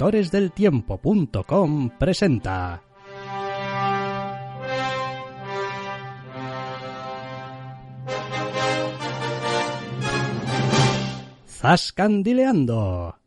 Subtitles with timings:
[0.00, 2.80] doctoresdeltiempo.com presenta
[11.44, 13.19] Zascandileando.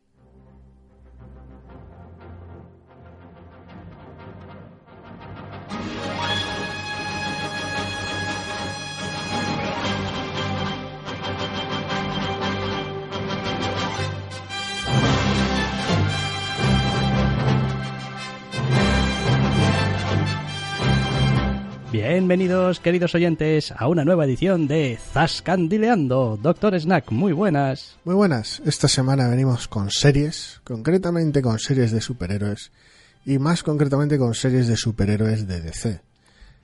[21.94, 26.36] Bienvenidos, queridos oyentes, a una nueva edición de Zascandileando.
[26.42, 28.00] Doctor Snack, muy buenas.
[28.04, 28.60] Muy buenas.
[28.66, 32.72] Esta semana venimos con series, concretamente con series de superhéroes
[33.24, 36.00] y más concretamente con series de superhéroes de DC.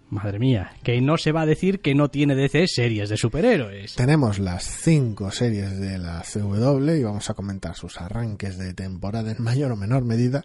[0.09, 3.95] Madre mía, que no se va a decir que no tiene DC series de superhéroes.
[3.95, 9.31] Tenemos las cinco series de la CW y vamos a comentar sus arranques de temporada
[9.31, 10.43] en mayor o menor medida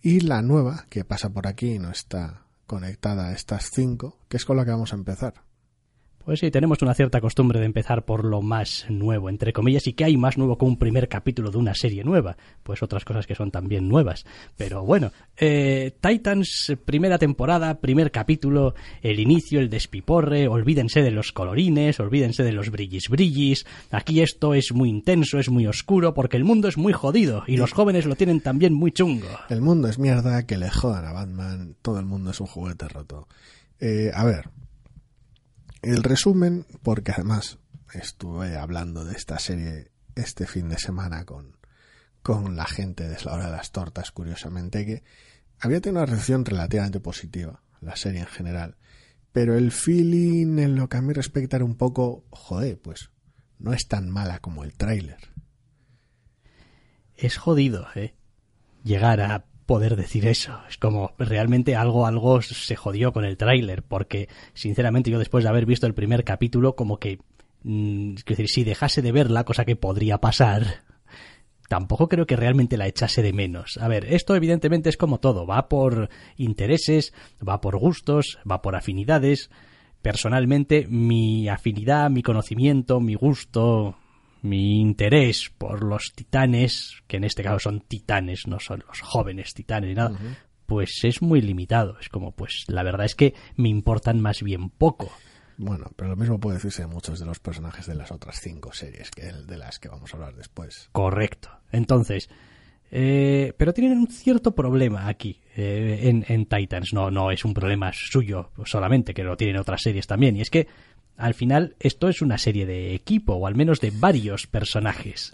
[0.00, 4.36] y la nueva que pasa por aquí y no está conectada a estas cinco, que
[4.36, 5.44] es con la que vamos a empezar.
[6.26, 9.92] Pues sí, tenemos una cierta costumbre de empezar por lo más nuevo, entre comillas, y
[9.92, 13.28] que hay más nuevo que un primer capítulo de una serie nueva, pues otras cosas
[13.28, 14.26] que son también nuevas.
[14.56, 21.30] Pero bueno, eh, Titans, primera temporada, primer capítulo, el inicio, el despiporre, olvídense de los
[21.30, 26.36] colorines, olvídense de los brillis brillis, aquí esto es muy intenso, es muy oscuro, porque
[26.36, 29.28] el mundo es muy jodido, y los jóvenes lo tienen también muy chungo.
[29.48, 32.88] El mundo es mierda, que le jodan a Batman, todo el mundo es un juguete
[32.88, 33.28] roto.
[33.78, 34.50] Eh, a ver,
[35.86, 37.58] el resumen, porque además
[37.92, 41.56] estuve hablando de esta serie este fin de semana con,
[42.22, 45.04] con la gente de la hora de las tortas, curiosamente, que
[45.60, 48.76] había tenido una reacción relativamente positiva, la serie en general.
[49.32, 53.10] Pero el feeling en lo que a mí respecta era un poco, joder, pues
[53.58, 55.18] no es tan mala como el tráiler.
[57.14, 58.14] Es jodido, ¿eh?
[58.82, 60.60] Llegar a poder decir eso.
[60.68, 65.50] Es como realmente algo, algo se jodió con el tráiler, porque sinceramente yo después de
[65.50, 67.18] haber visto el primer capítulo, como que,
[67.64, 70.84] mm, es decir, si dejase de ver la cosa que podría pasar,
[71.68, 73.76] tampoco creo que realmente la echase de menos.
[73.78, 77.12] A ver, esto evidentemente es como todo, va por intereses,
[77.46, 79.50] va por gustos, va por afinidades.
[80.00, 83.96] Personalmente, mi afinidad, mi conocimiento, mi gusto,
[84.42, 89.54] mi interés por los titanes, que en este caso son titanes, no son los jóvenes
[89.54, 90.16] titanes ni nada,
[90.66, 91.98] pues es muy limitado.
[92.00, 95.10] Es como, pues la verdad es que me importan más bien poco.
[95.58, 98.72] Bueno, pero lo mismo puede decirse de muchos de los personajes de las otras cinco
[98.72, 100.90] series que de las que vamos a hablar después.
[100.92, 101.48] Correcto.
[101.72, 102.28] Entonces,
[102.90, 106.92] eh, pero tienen un cierto problema aquí eh, en, en, Titans.
[106.92, 110.36] No, no es un problema suyo solamente, que lo tienen otras series también.
[110.36, 110.68] Y es que
[111.16, 115.32] al final esto es una serie de equipo, o al menos de varios personajes.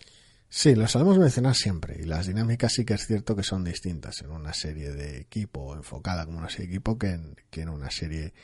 [0.49, 4.21] Sí, lo sabemos mencionar siempre, y las dinámicas sí que es cierto que son distintas
[4.21, 7.71] en una serie de equipo, enfocada como una serie de equipo, que en, que en
[7.71, 8.35] una serie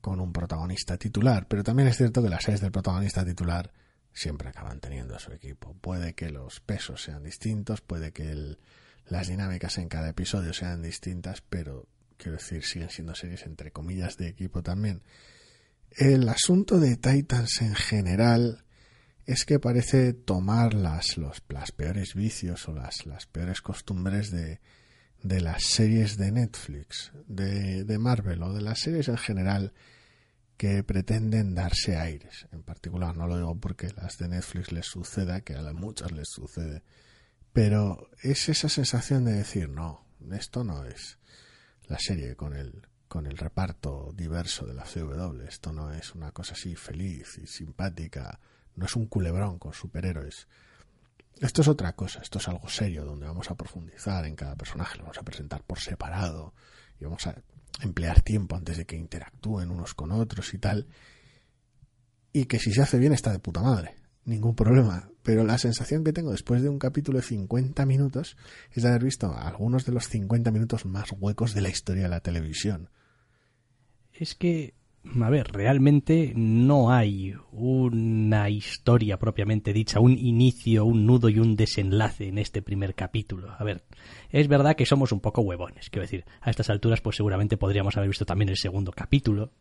[0.00, 1.46] con un protagonista titular.
[1.48, 3.72] Pero también es cierto que las series del protagonista titular
[4.12, 5.74] siempre acaban teniendo a su equipo.
[5.80, 8.56] Puede que los pesos sean distintos, puede que
[9.06, 14.16] las dinámicas en cada episodio sean distintas, pero quiero decir, siguen siendo series entre comillas
[14.16, 15.02] de equipo también.
[15.96, 18.64] El asunto de Titans en general
[19.26, 24.60] es que parece tomar las, los, las peores vicios o las, las peores costumbres de,
[25.22, 29.72] de las series de Netflix, de, de Marvel o de las series en general
[30.56, 32.48] que pretenden darse aires.
[32.50, 36.28] En particular, no lo digo porque las de Netflix les suceda, que a muchas les
[36.28, 36.82] sucede,
[37.52, 41.18] pero es esa sensación de decir, no, esto no es
[41.86, 45.42] la serie con el, con el reparto diverso de la CW.
[45.46, 48.40] Esto no es una cosa así feliz y simpática,
[48.74, 50.48] no es un culebrón con superhéroes.
[51.38, 54.98] Esto es otra cosa, esto es algo serio donde vamos a profundizar en cada personaje,
[54.98, 56.54] lo vamos a presentar por separado
[56.98, 57.36] y vamos a
[57.82, 60.88] emplear tiempo antes de que interactúen unos con otros y tal.
[62.32, 63.94] Y que si se hace bien está de puta madre.
[64.24, 65.08] ningún problema.
[65.22, 68.36] Pero la sensación que tengo después de un capítulo de 50 minutos
[68.72, 72.08] es de haber visto algunos de los 50 minutos más huecos de la historia de
[72.08, 72.90] la televisión.
[74.14, 74.74] Es que,
[75.20, 81.56] a ver, realmente no hay una historia propiamente dicha, un inicio, un nudo y un
[81.56, 83.50] desenlace en este primer capítulo.
[83.58, 83.84] A ver,
[84.30, 87.96] es verdad que somos un poco huevones, quiero decir, a estas alturas pues seguramente podríamos
[87.96, 89.52] haber visto también el segundo capítulo.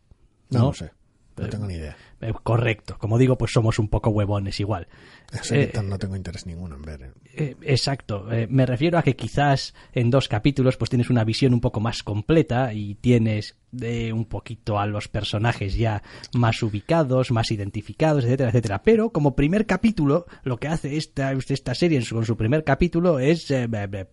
[0.50, 0.92] No, sé.
[1.38, 1.95] No tengo ni idea.
[2.21, 4.88] Eh, correcto, como digo, pues somos un poco huevones igual.
[5.31, 7.01] Eso Eh, no tengo interés ninguno en ver.
[7.01, 7.12] ¿eh?
[7.35, 8.31] Eh, exacto.
[8.31, 11.80] Eh, me refiero a que quizás en dos capítulos pues tienes una visión un poco
[11.80, 16.03] más completa y tienes eh, un poquito a los personajes ya
[16.33, 18.83] más ubicados, más identificados, etcétera, etcétera.
[18.83, 23.50] Pero como primer capítulo, lo que hace esta, esta serie con su primer capítulo es
[23.50, 23.68] eh,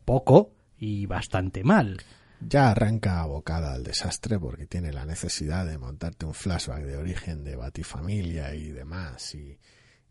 [0.04, 1.98] poco y bastante mal.
[2.40, 7.44] Ya arranca abocada al desastre porque tiene la necesidad de montarte un flashback de origen
[7.44, 9.58] de Batifamilia y demás y,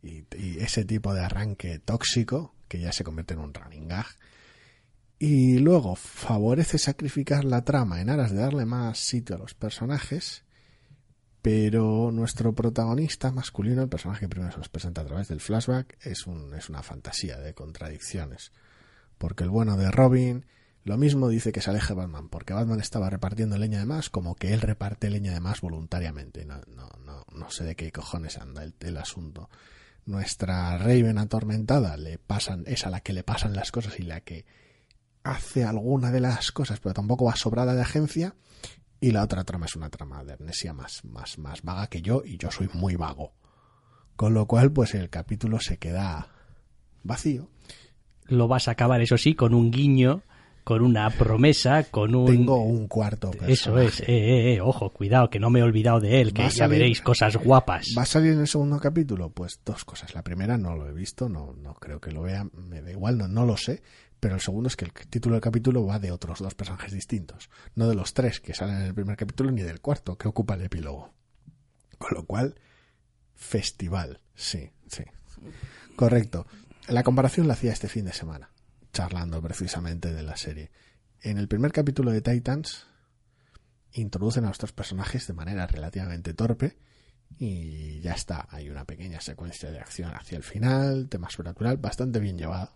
[0.02, 4.06] ese tipo de arranque tóxico que ya se convierte en un running gag
[5.18, 10.46] y luego favorece sacrificar la trama en aras de darle más sitio a los personajes
[11.42, 15.98] pero nuestro protagonista masculino, el personaje que primero se nos presenta a través del flashback,
[16.06, 18.52] es, un, es una fantasía de contradicciones.
[19.18, 20.46] Porque el bueno de Robin,
[20.84, 24.36] lo mismo dice que se aleje Batman, porque Batman estaba repartiendo leña de más, como
[24.36, 26.46] que él reparte leña de más voluntariamente.
[26.46, 29.50] No, no, no, no sé de qué cojones anda el, el asunto.
[30.06, 34.22] Nuestra Raven atormentada le pasan, es a la que le pasan las cosas y la
[34.22, 34.46] que
[35.24, 38.36] hace alguna de las cosas, pero tampoco va sobrada de agencia.
[39.02, 42.24] Y la otra trama es una trama de amnesia más, más, más vaga que yo,
[42.26, 43.34] y yo soy muy vago.
[44.16, 46.28] Con lo cual, pues el capítulo se queda
[47.04, 47.50] vacío.
[48.26, 50.24] Lo vas a acabar, eso sí, con un guiño,
[50.69, 52.27] con una promesa, con un...
[52.27, 53.88] Tengo un cuarto Eso personaje.
[53.88, 56.50] es, eh, eh, eh, ojo, cuidado, que no me he olvidado de él, que ya
[56.51, 57.88] salir- veréis cosas guapas.
[57.98, 59.31] ¿Va a salir en el segundo capítulo?
[59.31, 60.13] Pues dos cosas.
[60.13, 63.18] La primera no lo he visto, no, no creo que lo vea, me da igual,
[63.18, 63.81] no, no lo sé.
[64.19, 67.50] Pero el segundo es que el título del capítulo va de otros dos personajes distintos.
[67.74, 70.54] No de los tres que salen en el primer capítulo ni del cuarto que ocupa
[70.54, 71.13] el epílogo.
[71.98, 72.54] Con lo cual,
[73.33, 74.19] festival.
[74.36, 75.04] Sí, sí.
[75.95, 76.45] Correcto.
[76.88, 78.51] La comparación la hacía este fin de semana,
[79.00, 80.72] charlando precisamente de la serie.
[81.22, 82.86] En el primer capítulo de Titans,
[83.94, 86.78] introducen a nuestros personajes de manera relativamente torpe
[87.38, 88.46] y ya está.
[88.51, 92.74] Hay una pequeña secuencia de acción hacia el final, tema sobrenatural, bastante bien llevada.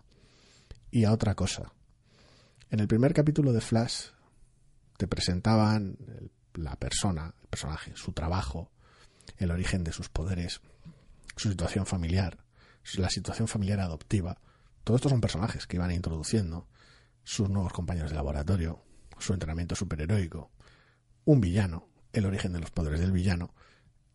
[0.90, 1.74] Y a otra cosa.
[2.70, 4.06] En el primer capítulo de Flash
[4.96, 5.98] te presentaban
[6.54, 8.70] la persona, el personaje, su trabajo,
[9.36, 10.62] el origen de sus poderes,
[11.36, 12.38] su situación familiar,
[12.96, 14.40] la situación familiar adoptiva.
[14.84, 16.68] Todos estos son personajes que iban introduciendo
[17.22, 18.82] sus nuevos compañeros de laboratorio,
[19.18, 20.50] su entrenamiento superheroico,
[21.24, 23.54] un villano, el origen de los poderes del villano,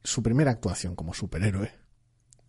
[0.03, 1.71] su primera actuación como superhéroe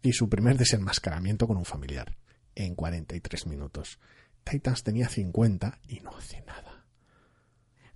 [0.02, 2.16] y su primer desenmascaramiento con un familiar
[2.54, 3.98] en 43 minutos.
[4.44, 6.84] Titans tenía 50 y no hace nada.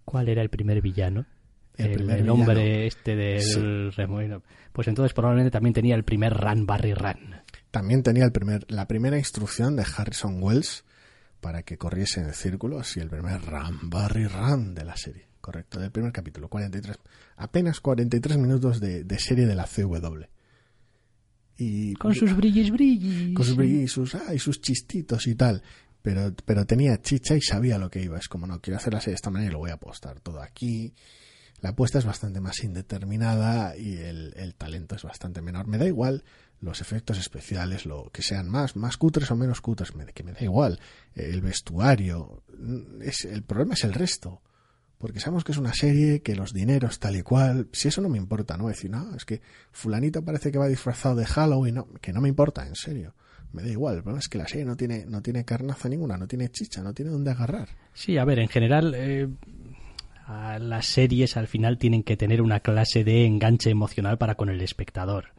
[0.05, 1.27] ¿Cuál era el primer villano?
[1.77, 2.83] El El, primer el hombre villano.
[2.87, 3.91] este del Sí.
[3.97, 4.43] remolino.
[4.73, 7.35] Pues entonces probablemente también tenía el primer Run Barry Run.
[7.71, 10.85] También tenía el primer, la primera instrucción de Harrison Wells
[11.41, 15.27] para que corriese en el círculo, así el primer Ram Barry Run de la serie.
[15.41, 16.97] Correcto, del primer capítulo, 43,
[17.37, 20.23] apenas 43 minutos de, de serie de la CW.
[21.57, 23.35] Y Con sus brillis brillis.
[23.35, 25.63] con sus brillos y sus, ah, y sus chistitos y tal.
[26.03, 28.19] Pero, pero tenía chicha y sabía lo que iba.
[28.19, 30.21] Es como, no, quiero hacer la serie de esta manera y lo voy a apostar
[30.21, 30.93] todo aquí.
[31.65, 35.67] La apuesta es bastante más indeterminada y el, el talento es bastante menor.
[35.67, 36.23] Me da igual
[36.61, 40.33] los efectos especiales, lo que sean más, más cutres o menos cutres, me, que me
[40.33, 40.79] da igual.
[41.15, 44.43] El vestuario, mm, es, el problema es el resto.
[44.99, 48.11] Porque sabemos que es una serie, que los dineros tal y cual, si eso no
[48.11, 48.69] me importa, ¿no?
[48.69, 49.41] Decir, no, es que
[49.73, 53.15] fulanito parece que va disfrazado de Halloween, no, que no me importa, en serio.
[53.55, 56.19] Me da igual, el problema es que la serie no tiene, no tiene carnaza ninguna,
[56.19, 57.71] no tiene chicha, no tiene dónde agarrar.
[57.95, 59.29] Sí, a ver, en general eh,
[60.27, 64.61] las series al final tienen que tener una clase de enganche emocional para con el
[64.61, 65.35] espectador.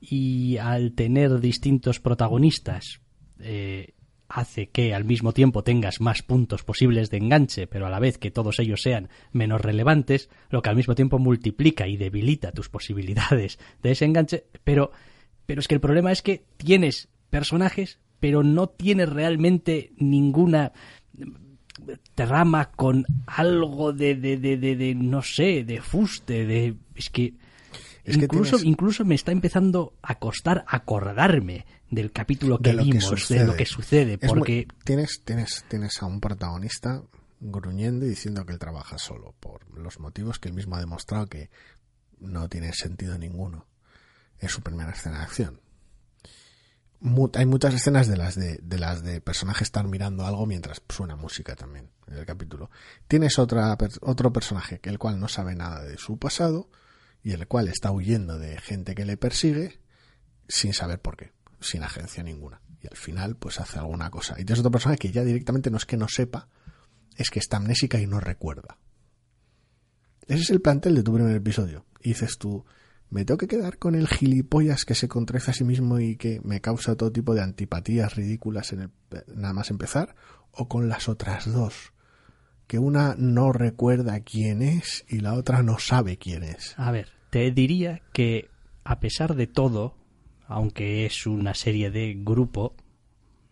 [0.00, 3.00] Y al tener distintos protagonistas,
[3.40, 3.94] eh,
[4.28, 8.18] hace que al mismo tiempo tengas más puntos posibles de enganche, pero a la vez
[8.18, 12.68] que todos ellos sean menos relevantes, lo que al mismo tiempo multiplica y debilita tus
[12.68, 14.90] posibilidades de ese enganche, pero,
[15.46, 20.72] pero es que el problema es que tienes personajes, pero no tienes realmente ninguna
[22.16, 26.74] trama con algo de, de, de, de, de, no sé, de fuste, de...
[26.96, 27.34] Es que...
[28.04, 32.76] Es que incluso, tienes- incluso me está empezando a costar acordarme del capítulo que de
[32.76, 36.20] lo que vimos, de lo que sucede, Es muy- porque tienes, tienes, tienes a un
[36.20, 37.02] protagonista
[37.40, 41.26] gruñendo y diciendo que él trabaja solo, por los motivos que él mismo ha demostrado
[41.26, 41.50] que
[42.20, 43.66] no tiene sentido ninguno.
[44.38, 45.60] Es su primera escena de acción.
[47.34, 51.16] Hay muchas escenas de las de, de las de personajes estar mirando algo mientras suena
[51.16, 52.70] música también en el capítulo.
[53.08, 56.70] Tienes otra otro personaje el cual no sabe nada de su pasado
[57.22, 59.80] y el cual está huyendo de gente que le persigue
[60.48, 62.60] sin saber por qué, sin agencia ninguna.
[62.80, 64.34] Y al final pues hace alguna cosa.
[64.38, 66.48] Y tienes otro personaje que ya directamente no es que no sepa,
[67.16, 68.78] es que está amnésica y no recuerda.
[70.26, 71.84] Ese es el plantel de tu primer episodio.
[72.00, 72.64] Y dices tú,
[73.10, 76.40] me tengo que quedar con el gilipollas que se contradice a sí mismo y que
[76.44, 78.90] me causa todo tipo de antipatías ridículas en el,
[79.34, 80.14] nada más empezar,
[80.50, 81.92] o con las otras dos,
[82.66, 86.74] que una no recuerda quién es y la otra no sabe quién es.
[86.76, 88.48] A ver, te diría que
[88.84, 89.96] a pesar de todo,
[90.46, 92.74] aunque es una serie de grupo,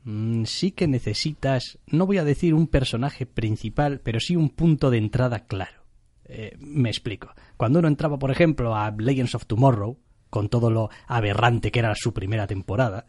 [0.04, 4.90] mm, sí que necesitas, no voy a decir un personaje principal, pero sí un punto
[4.90, 5.83] de entrada claro.
[6.26, 7.30] Eh, me explico.
[7.56, 9.98] Cuando uno entraba, por ejemplo, a Legends of Tomorrow,
[10.30, 13.06] con todo lo aberrante que era su primera temporada,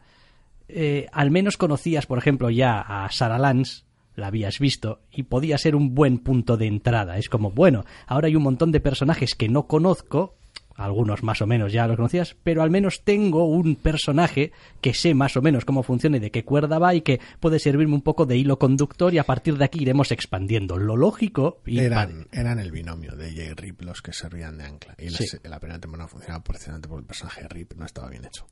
[0.67, 3.83] eh, al menos conocías, por ejemplo, ya a Sarah Lance,
[4.15, 7.17] la habías visto, y podía ser un buen punto de entrada.
[7.17, 10.37] Es como, bueno, ahora hay un montón de personajes que no conozco,
[10.75, 14.51] algunos más o menos ya los conocías, pero al menos tengo un personaje
[14.81, 17.59] que sé más o menos cómo funciona y de qué cuerda va y que puede
[17.59, 20.77] servirme un poco de hilo conductor y a partir de aquí iremos expandiendo.
[20.77, 24.65] Lo lógico y Eran, eran el binomio de Jay Rip los que se rían de
[24.65, 24.95] Ancla.
[24.99, 25.27] Y la, Sí.
[25.27, 28.45] se- la primera temporada funcionaba precisamente porque el personaje de Rip no estaba bien hecho.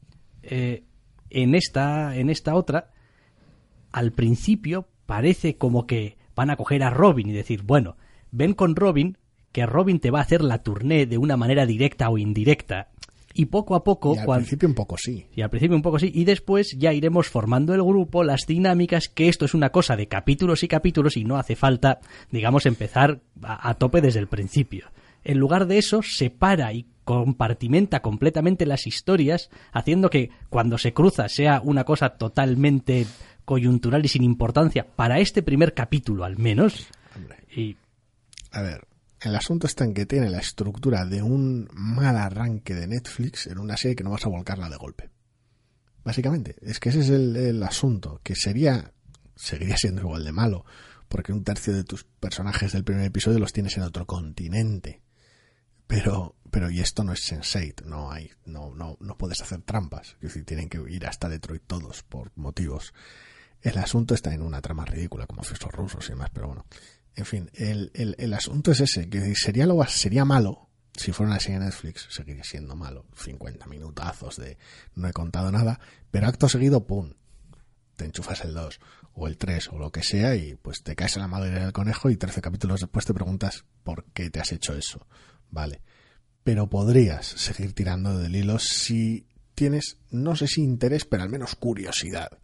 [0.43, 0.83] eh,
[1.29, 2.91] en esta en esta otra
[3.91, 7.97] al principio parece como que van a coger a Robin y decir bueno
[8.31, 9.17] ven con Robin
[9.53, 12.89] que Robin te va a hacer la tournée de una manera directa o indirecta
[13.33, 15.25] y poco a poco y al principio un poco sí.
[15.35, 19.07] y al principio un poco sí, y después ya iremos formando el grupo, las dinámicas,
[19.07, 21.99] que esto es una cosa de capítulos y capítulos y no hace falta,
[22.31, 24.87] digamos, empezar a, a tope desde el principio.
[25.23, 31.27] En lugar de eso, separa y compartimenta completamente las historias, haciendo que cuando se cruza
[31.29, 33.05] sea una cosa totalmente
[33.45, 36.87] coyuntural y sin importancia, para este primer capítulo al menos.
[37.15, 37.37] Hombre.
[37.55, 37.77] Y
[38.51, 38.85] A ver,
[39.23, 43.57] el asunto está en que tiene la estructura de un mal arranque de Netflix en
[43.57, 45.09] una serie que no vas a volcarla de golpe.
[46.03, 48.93] Básicamente, es que ese es el, el asunto, que sería,
[49.35, 50.65] seguiría siendo igual de malo,
[51.07, 55.01] porque un tercio de tus personajes del primer episodio los tienes en otro continente.
[55.87, 60.15] Pero, pero y esto no es Sense8, no hay, no, no, no puedes hacer trampas,
[60.15, 62.93] es decir, tienen que ir hasta Detroit todos por motivos.
[63.61, 66.65] El asunto está en una trama ridícula, como oficios rusos y demás, pero bueno.
[67.15, 71.31] En fin, el, el, el asunto es ese, que sería, lo, sería malo si fuera
[71.31, 73.05] una serie de Netflix, seguiría siendo malo.
[73.15, 74.57] 50 minutazos de
[74.95, 75.79] no he contado nada,
[76.11, 77.13] pero acto seguido, pum,
[77.95, 78.79] te enchufas el 2
[79.13, 81.73] o el 3 o lo que sea y pues te caes en la madre del
[81.73, 85.07] conejo y 13 capítulos después te preguntas por qué te has hecho eso.
[85.49, 85.81] Vale.
[86.43, 91.55] Pero podrías seguir tirando del hilo si tienes, no sé si interés, pero al menos
[91.55, 92.39] curiosidad.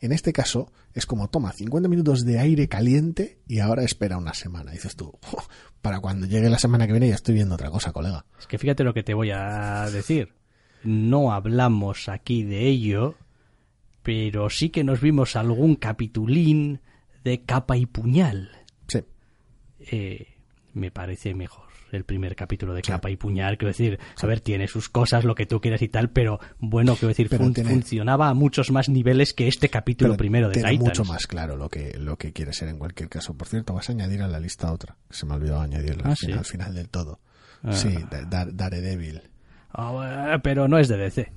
[0.00, 4.34] En este caso, es como toma 50 minutos de aire caliente y ahora espera una
[4.34, 4.72] semana.
[4.72, 5.38] Dices tú, "Jo,
[5.80, 8.24] para cuando llegue la semana que viene ya estoy viendo otra cosa, colega.
[8.38, 10.34] es que fíjate lo que te voy a decir.
[10.84, 13.14] No hablamos aquí de ello,
[14.02, 16.80] pero sí que nos vimos algún capitulín
[17.24, 18.50] de capa y puñal.
[18.88, 19.00] Sí,
[19.90, 20.34] Eh,
[20.74, 24.66] me parece mejor el primer capítulo de capa y puñal, quiero decir, a ver, tiene
[24.68, 27.70] sus cosas, lo que tú quieras y tal, pero bueno, quiero decir, Pero fun- tiene-
[27.70, 30.88] funcionaba a muchos más niveles que este capítulo pero primero de tiene Titans.
[30.98, 33.34] mucho más claro lo que, lo que quiere ser en cualquier caso.
[33.34, 34.96] Por cierto, vas a añadir a la lista otra.
[35.08, 36.26] que Se me olvidó añadirla Ah, al, ¿sí?
[36.26, 37.20] final, al final del todo.
[37.62, 37.72] Ah.
[37.72, 39.22] Sí, da- Dar- Daredevil.
[39.72, 41.32] Ah, pero no es de DC.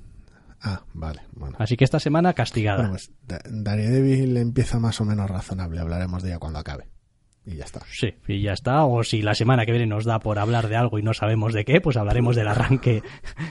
[0.62, 1.56] Ah, vale, bueno.
[1.58, 2.78] Así que esta semana castigada.
[2.78, 5.80] Bueno, pues Da- Daredevil empieza más o menos razonable.
[5.80, 6.88] Hablaremos de ella cuando acabe.
[7.50, 7.80] Y ya está.
[7.90, 8.84] Sí, y ya está.
[8.84, 11.52] O si la semana que viene nos da por hablar de algo y no sabemos
[11.52, 13.02] de qué, pues hablaremos del arranque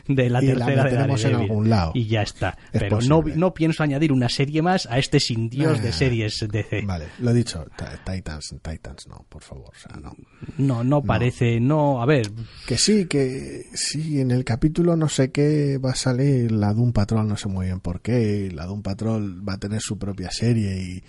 [0.07, 1.51] de la Y la tercera de meteremos en Daredevil.
[1.51, 1.91] algún lado.
[1.95, 2.57] Y ya está.
[2.71, 3.35] Es Pero no, posible.
[3.35, 6.81] no pienso añadir una serie más a este sin Dios de Ah, series DC.
[6.85, 7.65] Vale, lo dicho.
[7.77, 9.69] Ti- Titans, Titans, no, por favor.
[9.75, 10.13] O sea, no.
[10.57, 12.31] No, no parece, no, a ver,
[12.67, 16.93] Que sí, que sí, en el capítulo no sé qué va a salir la Doom
[16.93, 18.49] Patrol, no sé muy bien por qué.
[18.53, 21.03] La Doom Patrol va a tener su propia serie y.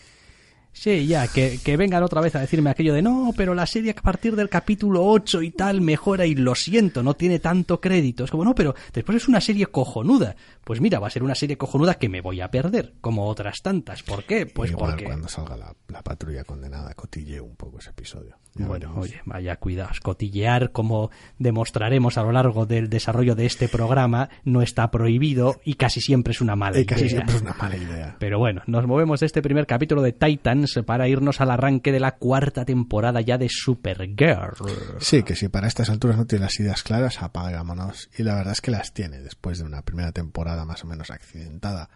[0.72, 3.90] Sí, ya, que, que vengan otra vez a decirme aquello de no, pero la serie
[3.90, 8.24] a partir del capítulo 8 y tal mejora y lo siento, no tiene tanto crédito.
[8.24, 10.36] Es como, no, pero después es una serie cojonuda.
[10.64, 13.62] Pues mira, va a ser una serie cojonuda que me voy a perder, como otras
[13.62, 14.02] tantas.
[14.02, 14.46] ¿Por qué?
[14.46, 15.04] Pues igual porque...
[15.06, 18.36] cuando salga la, la patrulla condenada, cotille un poco ese episodio.
[18.54, 19.04] Ya Bueno, veremos.
[19.10, 20.00] oye, vaya cuidados.
[20.00, 25.74] Cotillear, como demostraremos a lo largo del desarrollo de este programa, no está prohibido y
[25.74, 27.10] casi siempre es una mala Y casi idea.
[27.10, 28.16] siempre es una mala idea.
[28.18, 32.00] Pero bueno, nos movemos de este primer capítulo de Titans para irnos al arranque de
[32.00, 34.54] la cuarta temporada ya de Supergirl.
[34.98, 38.10] Sí, que si para estas alturas no tiene las ideas claras, apagámonos.
[38.18, 41.10] Y la verdad es que las tiene después de una primera temporada más o menos
[41.10, 41.88] accidentada.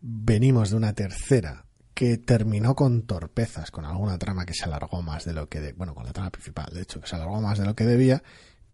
[0.00, 5.24] venimos de una tercera que terminó con torpezas, con alguna trama que se alargó más
[5.24, 7.58] de lo que, de, bueno, con la trama principal, de hecho, que se alargó más
[7.58, 8.22] de lo que debía,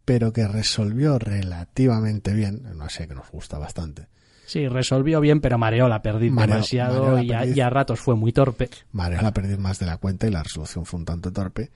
[0.05, 4.09] pero que resolvió relativamente bien, no sé, que nos gusta bastante.
[4.45, 7.57] Sí, resolvió bien, pero mareó la perdiz demasiado la y, a, perdiz.
[7.57, 8.69] y a ratos fue muy torpe.
[8.93, 11.71] Mareó la perder más de la cuenta y la resolución fue un tanto torpe,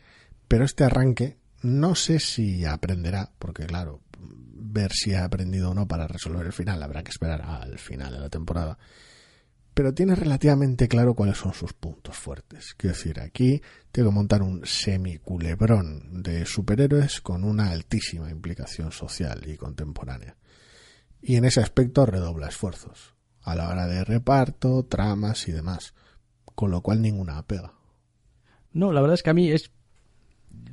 [0.48, 4.00] pero este arranque no sé si aprenderá, porque claro,
[4.92, 8.20] si ha aprendido o no para resolver el final, habrá que esperar al final de
[8.20, 8.78] la temporada.
[9.74, 12.74] Pero tiene relativamente claro cuáles son sus puntos fuertes.
[12.76, 19.42] Quiero decir, aquí tengo que montar un semiculebrón de superhéroes con una altísima implicación social
[19.46, 20.36] y contemporánea.
[21.20, 25.94] Y en ese aspecto redobla esfuerzos, a la hora de reparto, tramas y demás,
[26.54, 27.74] con lo cual ninguna pega.
[28.72, 29.70] No, la verdad es que a mí es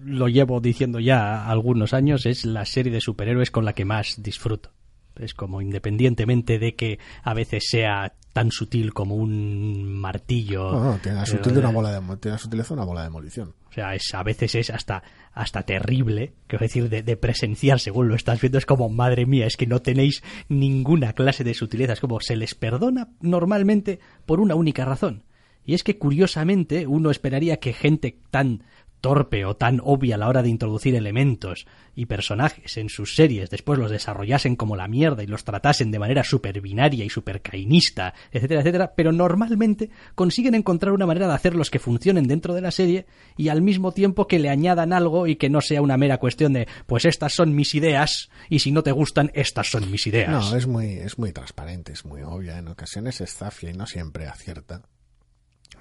[0.04, 4.22] lo llevo diciendo ya algunos años, es la serie de superhéroes con la que más
[4.22, 4.72] disfruto.
[5.16, 10.72] Es como independientemente de que a veces sea tan sutil como un martillo.
[10.72, 13.02] No, no, tiene la sutil de una bola de, tiene la sutileza de una bola
[13.02, 13.54] de demolición.
[13.70, 18.10] O sea, es, a veces es hasta, hasta terrible, quiero decir, de, de presenciar según
[18.10, 18.58] lo estás viendo.
[18.58, 21.94] Es como, madre mía, es que no tenéis ninguna clase de sutileza.
[21.94, 25.24] Es como, se les perdona normalmente por una única razón.
[25.66, 28.64] Y es que, curiosamente, uno esperaría que gente tan
[29.06, 33.52] torpe o tan obvia a la hora de introducir elementos y personajes en sus series
[33.52, 37.44] después los desarrollasen como la mierda y los tratasen de manera super binaria y super
[37.44, 42.62] cainista, etcétera, etcétera, pero normalmente consiguen encontrar una manera de hacerlos que funcionen dentro de
[42.62, 43.06] la serie
[43.38, 46.54] y al mismo tiempo que le añadan algo y que no sea una mera cuestión
[46.54, 50.32] de pues estas son mis ideas y si no te gustan estas son mis ideas.
[50.32, 52.58] No, es muy, es muy transparente, es muy obvia.
[52.58, 54.82] En ocasiones es zafia y no siempre acierta.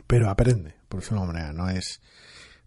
[0.06, 1.52] Pero aprende, por alguna manera.
[1.54, 2.02] No es,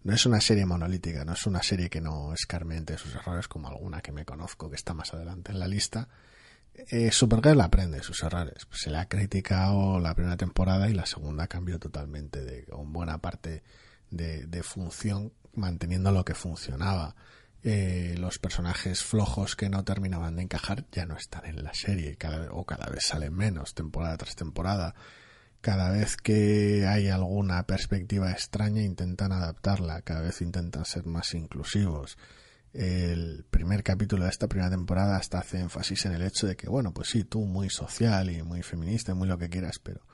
[0.08, 3.68] no es una serie monolítica, no es una serie que no escarmente sus errores como
[3.68, 6.08] alguna que me conozco que está más adelante en la lista.
[6.74, 8.66] Eh, Supergirl aprende sus errores.
[8.72, 13.18] Se le ha criticado la primera temporada y la segunda cambió totalmente de con buena
[13.18, 13.64] parte
[14.10, 17.14] de, de función, manteniendo lo que funcionaba.
[17.62, 22.16] Eh, los personajes flojos que no terminaban de encajar ya no están en la serie
[22.16, 24.96] cada o cada vez salen menos temporada tras temporada
[25.68, 32.18] cada vez que hay alguna perspectiva extraña intentan adaptarla, cada vez intentan ser más inclusivos.
[32.72, 36.70] El primer capítulo de esta primera temporada hasta hace énfasis en el hecho de que,
[36.70, 40.08] bueno, pues sí, tú muy social y muy feminista y muy lo que quieras, pero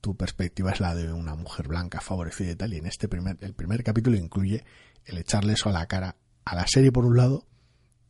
[0.00, 3.38] tu perspectiva es la de una mujer blanca favorecida y tal, y en este primer,
[3.40, 4.64] el primer capítulo incluye
[5.04, 7.48] el echarle eso a la cara a la serie por un lado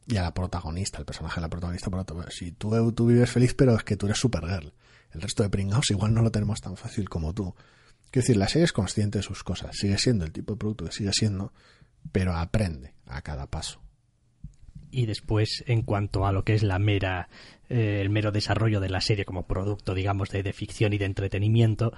[0.07, 1.91] y a la protagonista, el personaje de la protagonista
[2.31, 4.73] si tú, tú vives feliz, pero es que tú eres Supergirl.
[5.13, 7.55] El resto de pringados igual no lo tenemos tan fácil como tú.
[8.11, 10.85] Quiero decir, la serie es consciente de sus cosas, sigue siendo el tipo de producto
[10.85, 11.53] que sigue siendo,
[12.11, 13.81] pero aprende a cada paso.
[14.91, 17.29] y después en cuanto a lo que es la mera
[17.71, 21.93] eh, el mero desarrollo de la serie como producto digamos de, ficción y de entretenimiento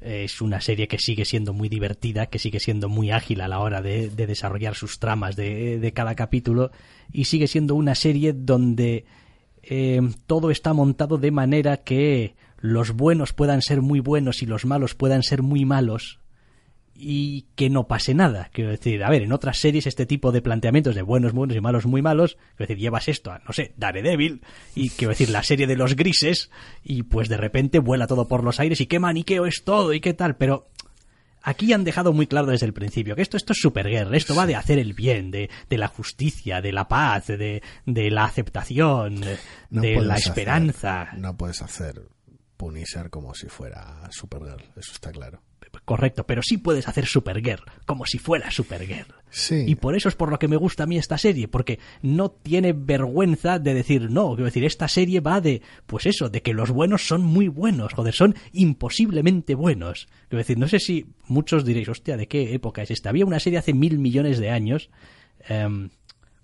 [0.00, 3.58] es una serie que sigue siendo muy divertida, que sigue siendo muy ágil a la
[3.58, 6.70] hora de, de desarrollar sus tramas de, de, cada capítulo
[7.12, 9.04] y sigue siendo una serie donde
[9.62, 14.64] eh, todo está montado de manera que los buenos puedan ser muy buenos y los
[14.64, 16.20] malos puedan ser muy malos
[17.00, 18.50] y que no pase nada.
[18.52, 21.60] Quiero decir, a ver, en otras series este tipo de planteamientos de buenos buenos y
[21.60, 24.42] malos muy malos, quiero decir, llevas esto a, no sé, Daredevil,
[24.74, 26.50] y quiero decir, la serie de los grises,
[26.82, 30.00] y pues de repente vuela todo por los aires y qué maniqueo es todo y
[30.00, 30.68] qué tal, pero
[31.40, 34.44] aquí han dejado muy claro desde el principio que esto, esto es superguerra, esto va
[34.46, 39.20] de hacer el bien, de, de la justicia, de la paz, de, de la aceptación,
[39.20, 39.38] de,
[39.70, 41.10] No de puedes la hacer- esperanza.
[41.16, 42.02] no puedes hacer
[42.56, 45.40] Punisher como si fuera Supergirl, eso está claro.
[45.88, 49.14] Correcto, pero sí puedes hacer Supergirl, como si fuera Supergirl.
[49.30, 49.64] Sí.
[49.66, 52.30] Y por eso es por lo que me gusta a mí esta serie, porque no
[52.30, 56.52] tiene vergüenza de decir, no, quiero decir, esta serie va de, pues eso, de que
[56.52, 60.08] los buenos son muy buenos, joder, son imposiblemente buenos.
[60.28, 63.08] Quiero decir, no sé si muchos diréis, hostia, ¿de qué época es esta?
[63.08, 64.90] Había una serie hace mil millones de años,
[65.48, 65.88] em,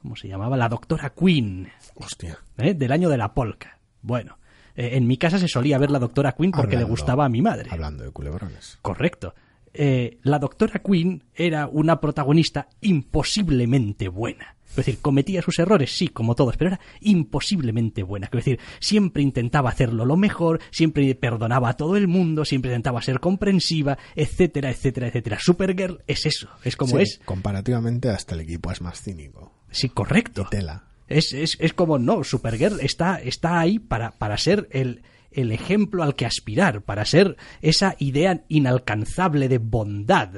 [0.01, 0.57] ¿cómo se llamaba?
[0.57, 2.39] La Doctora Queen, Hostia.
[2.57, 2.73] ¿eh?
[2.73, 3.79] del año de la polka.
[4.01, 4.39] Bueno,
[4.77, 7.43] eh, en mi casa se solía ver la Doctora Queen porque le gustaba a mi
[7.43, 7.69] madre.
[7.71, 8.79] Hablando de culebrones.
[8.83, 9.35] Correcto.
[9.77, 14.55] Eh, la doctora Queen era una protagonista imposiblemente buena.
[14.71, 18.27] Es decir, cometía sus errores, sí, como todos, pero era imposiblemente buena.
[18.27, 23.01] Es decir, siempre intentaba hacerlo lo mejor, siempre perdonaba a todo el mundo, siempre intentaba
[23.03, 25.39] ser comprensiva, etcétera, etcétera, etcétera.
[25.41, 27.21] Supergirl es eso, es como Sí, es.
[27.25, 29.53] Comparativamente hasta el equipo es más cínico.
[29.71, 30.47] Sí, correcto.
[30.49, 30.85] Y tela.
[31.09, 36.03] Es, es, es como, no, Supergirl está, está ahí para, para ser el, el ejemplo
[36.03, 40.31] al que aspirar, para ser esa idea inalcanzable de bondad.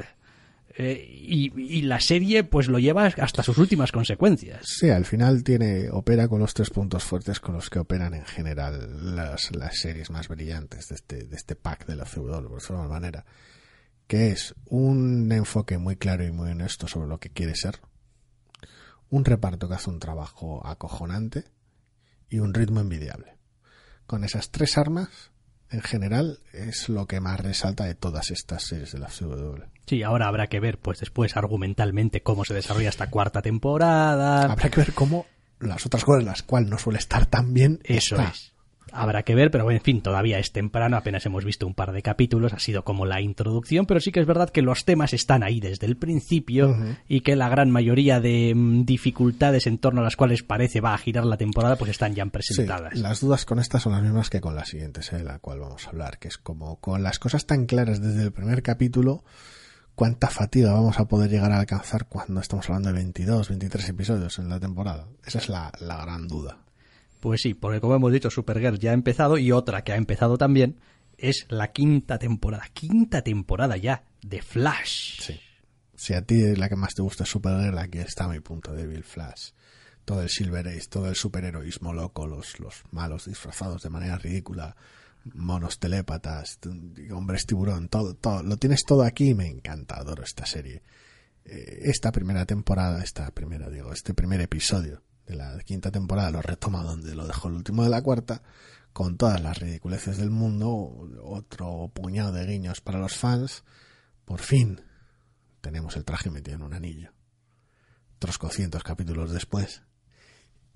[0.78, 4.62] eh, y, y, la serie pues lo lleva hasta sus últimas consecuencias.
[4.66, 8.24] Sí, al final tiene opera con los tres puntos fuertes con los que operan en
[8.26, 12.60] general las, las series más brillantes de este, de este pack de la CW, por
[12.60, 13.24] decirlo de manera,
[14.06, 17.80] que es un enfoque muy claro y muy honesto sobre lo que quiere ser,
[19.10, 21.44] un reparto que hace un trabajo acojonante
[22.28, 23.36] y un ritmo envidiable.
[24.06, 25.30] Con esas tres armas
[25.70, 29.64] en general es lo que más resalta de todas estas series de la CW.
[29.86, 34.42] Sí, ahora habrá que ver, pues después argumentalmente cómo se desarrolla esta cuarta temporada.
[34.42, 35.26] Habrá que ver cómo
[35.60, 37.80] las otras cosas, las cuales no suele estar tan bien.
[37.84, 38.55] Eso es
[38.96, 42.02] habrá que ver, pero en fin, todavía es temprano, apenas hemos visto un par de
[42.02, 45.42] capítulos, ha sido como la introducción, pero sí que es verdad que los temas están
[45.42, 46.76] ahí desde el principio
[47.08, 50.94] y que la gran mayoría de mm, dificultades en torno a las cuales parece va
[50.94, 52.94] a girar la temporada, pues están ya presentadas.
[52.98, 55.60] las dudas con estas son las mismas que con la siguiente serie de la cual
[55.60, 59.24] vamos a hablar, que es como con las cosas tan claras desde el primer capítulo,
[59.94, 64.38] cuánta fatiga vamos a poder llegar a alcanzar cuando estamos hablando de 22, 23 episodios
[64.38, 65.06] en la temporada.
[65.24, 66.66] Esa es la gran duda.
[67.20, 70.38] Pues sí, porque como hemos dicho, Supergirl ya ha empezado y otra que ha empezado
[70.38, 70.78] también
[71.18, 72.64] es la quinta temporada.
[72.72, 75.20] Quinta temporada ya de Flash.
[75.20, 75.40] Sí.
[75.94, 79.02] Si a ti es la que más te gusta Supergirl, aquí está mi punto débil,
[79.02, 79.52] Flash.
[80.04, 84.76] Todo el Silver Age, todo el superheroísmo loco, los, los malos disfrazados de manera ridícula,
[85.34, 86.60] monos telépatas,
[87.10, 88.42] hombres tiburón, todo, todo.
[88.42, 90.82] Lo tienes todo aquí y me encanta, adoro esta serie.
[91.44, 96.40] Eh, esta primera temporada, esta primera, digo, este primer episodio de la quinta temporada lo
[96.40, 98.42] retoma donde lo dejó el último de la cuarta,
[98.92, 100.70] con todas las ridiculeces del mundo,
[101.22, 103.64] otro puñado de guiños para los fans.
[104.24, 104.80] Por fin
[105.60, 107.12] tenemos el traje metido en un anillo.
[108.16, 109.82] Otros cocientos capítulos después.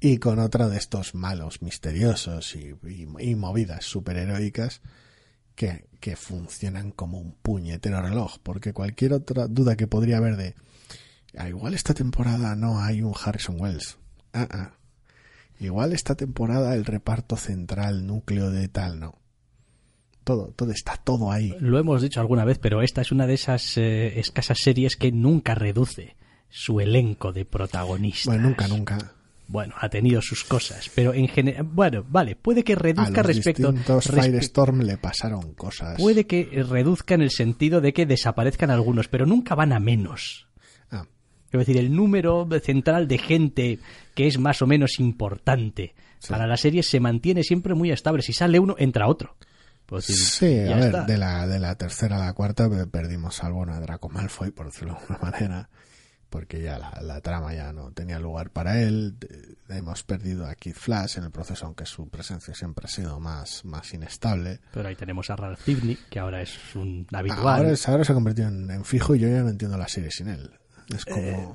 [0.00, 2.74] Y con otro de estos malos misteriosos y,
[3.18, 4.82] y, movidas superheroicas
[5.54, 8.38] que, que funcionan como un puñetero reloj.
[8.42, 10.54] Porque cualquier otra duda que podría haber de.
[11.36, 13.99] Ah, igual esta temporada no hay un Harrison Wells
[14.32, 14.70] ah, ah.
[15.60, 19.18] Igual esta temporada el reparto central, núcleo de tal, no.
[20.24, 21.54] Todo, todo está todo ahí.
[21.60, 25.12] Lo hemos dicho alguna vez, pero esta es una de esas eh, escasas series que
[25.12, 26.16] nunca reduce
[26.48, 28.26] su elenco de protagonistas.
[28.26, 29.12] Bueno, nunca, nunca.
[29.48, 33.34] Bueno, ha tenido sus cosas, pero en general, bueno, vale, puede que reduzca a los
[33.34, 33.74] respecto.
[34.00, 36.00] Firestorm le pasaron cosas.
[36.00, 40.46] Puede que reduzca en el sentido de que desaparezcan algunos, pero nunca van a menos.
[41.52, 43.78] Es decir, el número central de gente
[44.14, 45.94] que es más o menos importante
[46.28, 48.22] para la serie se mantiene siempre muy estable.
[48.22, 49.36] Si sale uno, entra otro.
[49.98, 54.08] sí, a ver, de la, de la tercera a la cuarta perdimos algo a Draco
[54.08, 55.70] Malfoy, por decirlo de alguna manera,
[56.28, 59.16] porque ya la, trama ya no tenía lugar para él.
[59.68, 63.64] Hemos perdido a Kid Flash en el proceso, aunque su presencia siempre ha sido más,
[63.64, 64.60] más inestable.
[64.72, 67.40] Pero ahí tenemos a Ralph Sidney, que ahora es un habitual.
[67.40, 70.12] Ahora, ahora se ha convertido en, en, fijo y yo ya no entiendo la serie
[70.12, 70.59] sin él.
[70.94, 71.18] Es como...
[71.18, 71.48] Eh,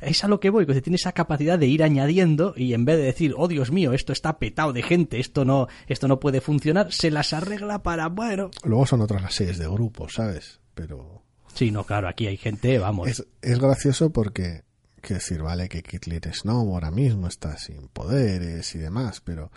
[0.00, 2.98] es a lo que voy, que tiene esa capacidad de ir añadiendo y en vez
[2.98, 6.40] de decir, oh Dios mío, esto está petado de gente, esto no, esto no puede
[6.40, 8.50] funcionar, se las arregla para, bueno.
[8.64, 10.60] Luego son otras las series de grupo, ¿sabes?
[10.74, 11.24] Pero.
[11.54, 13.08] Sí, no, claro, aquí hay gente, vamos.
[13.08, 14.62] Es, es gracioso porque,
[15.00, 19.50] quiero decir, vale que Kitlit Snow ahora mismo está sin poderes y demás, pero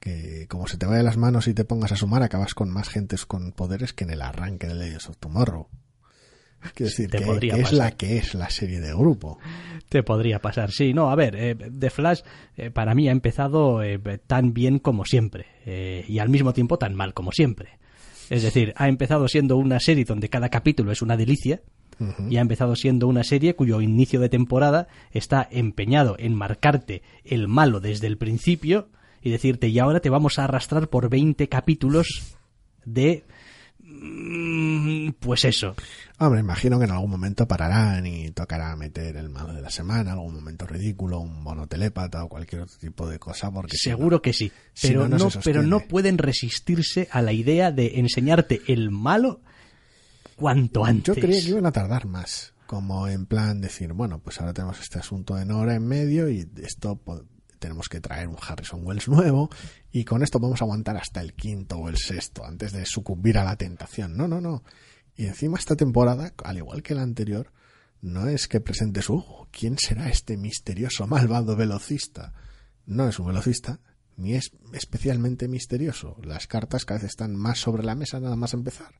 [0.00, 2.88] que como se te vaya las manos y te pongas a sumar, acabas con más
[2.88, 5.68] gentes con poderes que en el arranque de Legends of Tomorrow.
[6.74, 9.38] Quiero decir, que, es la que es la serie de grupo.
[9.88, 10.92] Te podría pasar, sí.
[10.92, 12.20] No, a ver, eh, The Flash
[12.56, 15.46] eh, para mí ha empezado eh, tan bien como siempre
[16.08, 17.70] y al mismo tiempo tan mal como siempre.
[18.30, 21.60] Es decir, ha empezado siendo una serie donde cada capítulo es una delicia,
[22.28, 27.48] y ha empezado siendo una serie cuyo inicio de temporada está empeñado en marcarte el
[27.48, 28.88] malo desde el principio
[29.22, 32.36] y decirte, y ahora te vamos a arrastrar por 20 capítulos
[32.84, 33.24] de
[35.20, 35.74] pues eso.
[36.18, 40.12] Hombre, imagino que en algún momento pararán y tocará meter el malo de la semana,
[40.12, 43.50] algún momento ridículo, un mono telépata o cualquier otro tipo de cosa.
[43.50, 48.62] Porque Seguro que sí, pero, no, pero no pueden resistirse a la idea de enseñarte
[48.66, 49.40] el malo
[50.36, 51.16] cuanto antes.
[51.16, 54.80] Yo creía que iban a tardar más, como en plan decir, bueno, pues ahora tenemos
[54.80, 57.00] este asunto de Nora en medio y esto
[57.58, 59.50] tenemos que traer un Harrison Wells nuevo
[59.90, 63.38] y con esto vamos a aguantar hasta el quinto o el sexto antes de sucumbir
[63.38, 64.16] a la tentación.
[64.16, 64.62] No, no, no.
[65.16, 67.52] Y encima esta temporada, al igual que la anterior,
[68.02, 72.32] no es que presente su ¿quién será este misterioso malvado velocista?
[72.84, 73.80] No es un velocista,
[74.16, 76.16] ni es especialmente misterioso.
[76.22, 78.94] Las cartas cada vez están más sobre la mesa nada más empezar.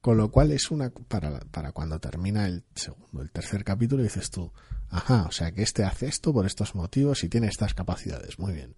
[0.00, 4.30] Con lo cual es una para, para cuando termina el segundo, el tercer capítulo dices
[4.30, 4.50] tú,
[4.88, 8.52] ajá, o sea que este hace esto por estos motivos y tiene estas capacidades, muy
[8.52, 8.74] bien.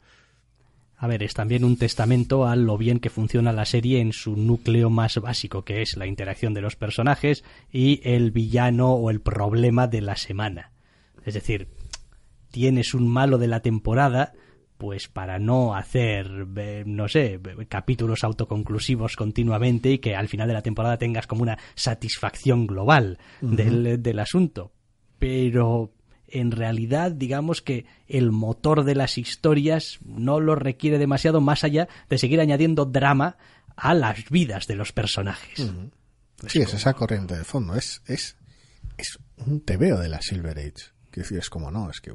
[1.02, 4.36] A ver, es también un testamento a lo bien que funciona la serie en su
[4.36, 9.20] núcleo más básico, que es la interacción de los personajes y el villano o el
[9.20, 10.70] problema de la semana.
[11.24, 11.66] Es decir,
[12.52, 14.32] tienes un malo de la temporada,
[14.82, 20.54] pues para no hacer, eh, no sé, capítulos autoconclusivos continuamente y que al final de
[20.54, 24.72] la temporada tengas como una satisfacción global del, del asunto.
[25.20, 25.92] Pero
[26.26, 31.86] en realidad digamos que el motor de las historias no lo requiere demasiado más allá
[32.08, 33.36] de seguir añadiendo drama
[33.76, 35.64] a las vidas de los personajes.
[36.48, 38.36] Sí, es esa corriente de fondo, es, es,
[38.98, 40.90] es un tebeo de la Silver Age.
[41.12, 42.10] Que decir, es como no, es que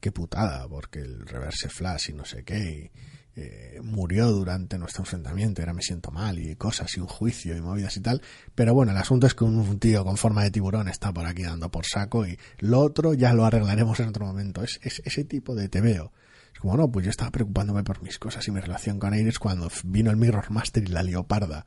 [0.00, 2.90] qué putada, porque el reverse flash y no sé qué,
[3.36, 7.60] eh, murió durante nuestro enfrentamiento, ahora me siento mal y cosas y un juicio y
[7.60, 8.20] movidas y tal.
[8.54, 11.42] Pero bueno, el asunto es que un tío con forma de tiburón está por aquí
[11.42, 14.62] dando por saco y lo otro ya lo arreglaremos en otro momento.
[14.62, 16.12] Es, ese tipo de tebeo.
[16.52, 19.38] Es como, no, pues yo estaba preocupándome por mis cosas y mi relación con Iris
[19.38, 21.66] cuando vino el Mirror Master y la leoparda.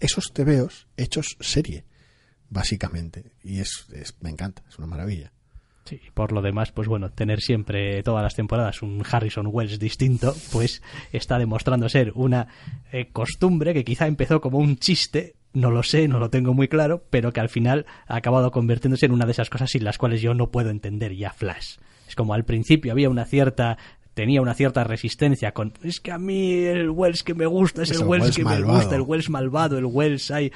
[0.00, 1.84] Esos tebeos hechos serie,
[2.50, 3.32] básicamente.
[3.42, 5.32] Y es, es me encanta, es una maravilla.
[5.84, 10.34] Sí, por lo demás, pues bueno, tener siempre todas las temporadas un Harrison Wells distinto,
[10.50, 12.48] pues está demostrando ser una
[12.90, 16.68] eh, costumbre que quizá empezó como un chiste, no lo sé, no lo tengo muy
[16.68, 19.98] claro, pero que al final ha acabado convirtiéndose en una de esas cosas sin las
[19.98, 21.76] cuales yo no puedo entender ya Flash.
[22.08, 23.76] Es como al principio había una cierta
[24.14, 27.90] tenía una cierta resistencia con es que a mí el Wells que me gusta es,
[27.90, 30.52] el, Wells, que me gusta, el Wells malvado, el Wells hay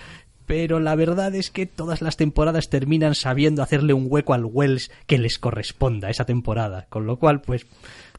[0.49, 4.91] pero la verdad es que todas las temporadas terminan sabiendo hacerle un hueco al Wells
[5.07, 7.67] que les corresponda esa temporada, con lo cual, pues...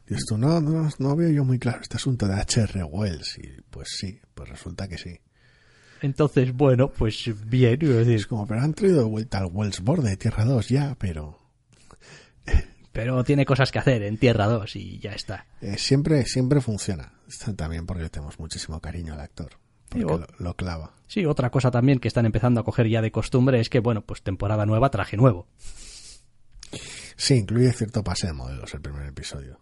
[0.06, 3.88] Esto no, no, no veo yo muy claro este asunto de HR Wells, y pues
[3.98, 5.18] sí, pues resulta que sí.
[6.02, 7.80] Entonces, bueno, pues bien.
[7.80, 10.96] Decir, es como, pero han traído de vuelta al Wells Borde de Tierra 2 ya,
[10.98, 11.36] pero...
[12.92, 15.46] Pero tiene cosas que hacer en Tierra 2 y ya está.
[15.60, 17.12] Eh, siempre, siempre funciona.
[17.56, 19.52] También porque tenemos muchísimo cariño al actor
[19.94, 20.92] lo, clava.
[21.06, 24.02] Sí, otra cosa también que están empezando a coger ya de costumbre es que, bueno,
[24.02, 25.46] pues temporada nueva, traje nuevo.
[27.16, 29.58] Sí, incluye cierto pase de modelos el primer episodio.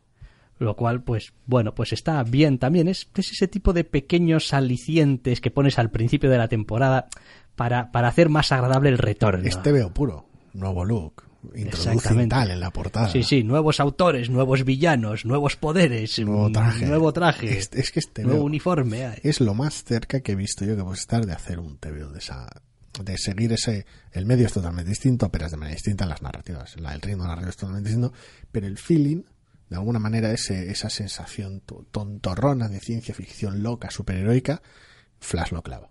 [0.58, 2.88] Lo cual, pues, bueno, pues está bien también.
[2.88, 7.08] Es, es ese tipo de pequeños alicientes que pones al principio de la temporada
[7.56, 9.46] para, para hacer más agradable el retorno.
[9.46, 13.08] Este veo puro, nuevo look, introduce tal en la portada.
[13.08, 18.24] Sí, sí, nuevos autores, nuevos villanos, nuevos poderes, nuevo traje, nuevo traje, es, que este
[18.24, 19.20] nuevo uniforme.
[19.22, 22.10] Es lo más cerca que he visto yo que puedo estar de hacer un TVO
[22.10, 22.48] de esa
[23.02, 26.22] de seguir ese el medio es totalmente distinto, pero es de manera distinta en las
[26.22, 26.80] narrativas.
[26.80, 28.12] La, el ritmo narrativo es totalmente distinto,
[28.50, 29.22] pero el feeling
[29.68, 34.62] de alguna manera ese, esa sensación tontorrona de ciencia ficción loca, superheroica,
[35.20, 35.90] Flash lo clava.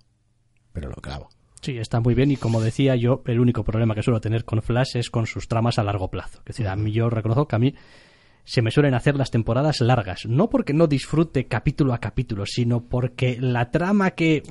[0.73, 1.29] Pero lo clavo.
[1.61, 4.61] Sí, está muy bien y como decía yo, el único problema que suelo tener con
[4.61, 6.39] Flash es con sus tramas a largo plazo.
[6.39, 7.75] Es decir, a mí yo reconozco que a mí
[8.47, 12.81] se me suelen hacer las temporadas largas, no porque no disfrute capítulo a capítulo, sino
[12.81, 14.41] porque la trama que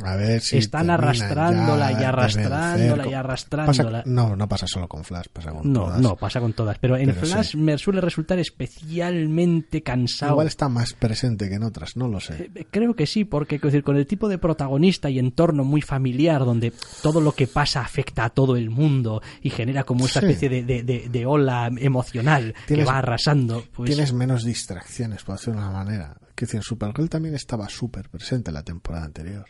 [0.52, 4.02] están arrastrándola y arrastrándola y arrastrándola.
[4.04, 6.00] no, no pasa solo con Flash, pasa con no, todas.
[6.02, 10.32] No, pasa con todas, pero en Flash me suele resultar especialmente cansado.
[10.32, 12.50] Igual está más presente que en otras, no lo sé.
[12.54, 16.44] Eh, creo que sí, porque decir, con el tipo de protagonista y entorno muy familiar,
[16.44, 16.70] donde
[17.02, 20.82] todo lo que pasa afecta a todo el mundo y genera como esta especie de,
[20.82, 23.64] de, ola emocional que va arrasando.
[23.72, 26.16] Pues tienes menos distracciones, por decirlo de una manera.
[26.34, 29.46] Que decir, Supergirl también estaba súper presente la temporada anterior.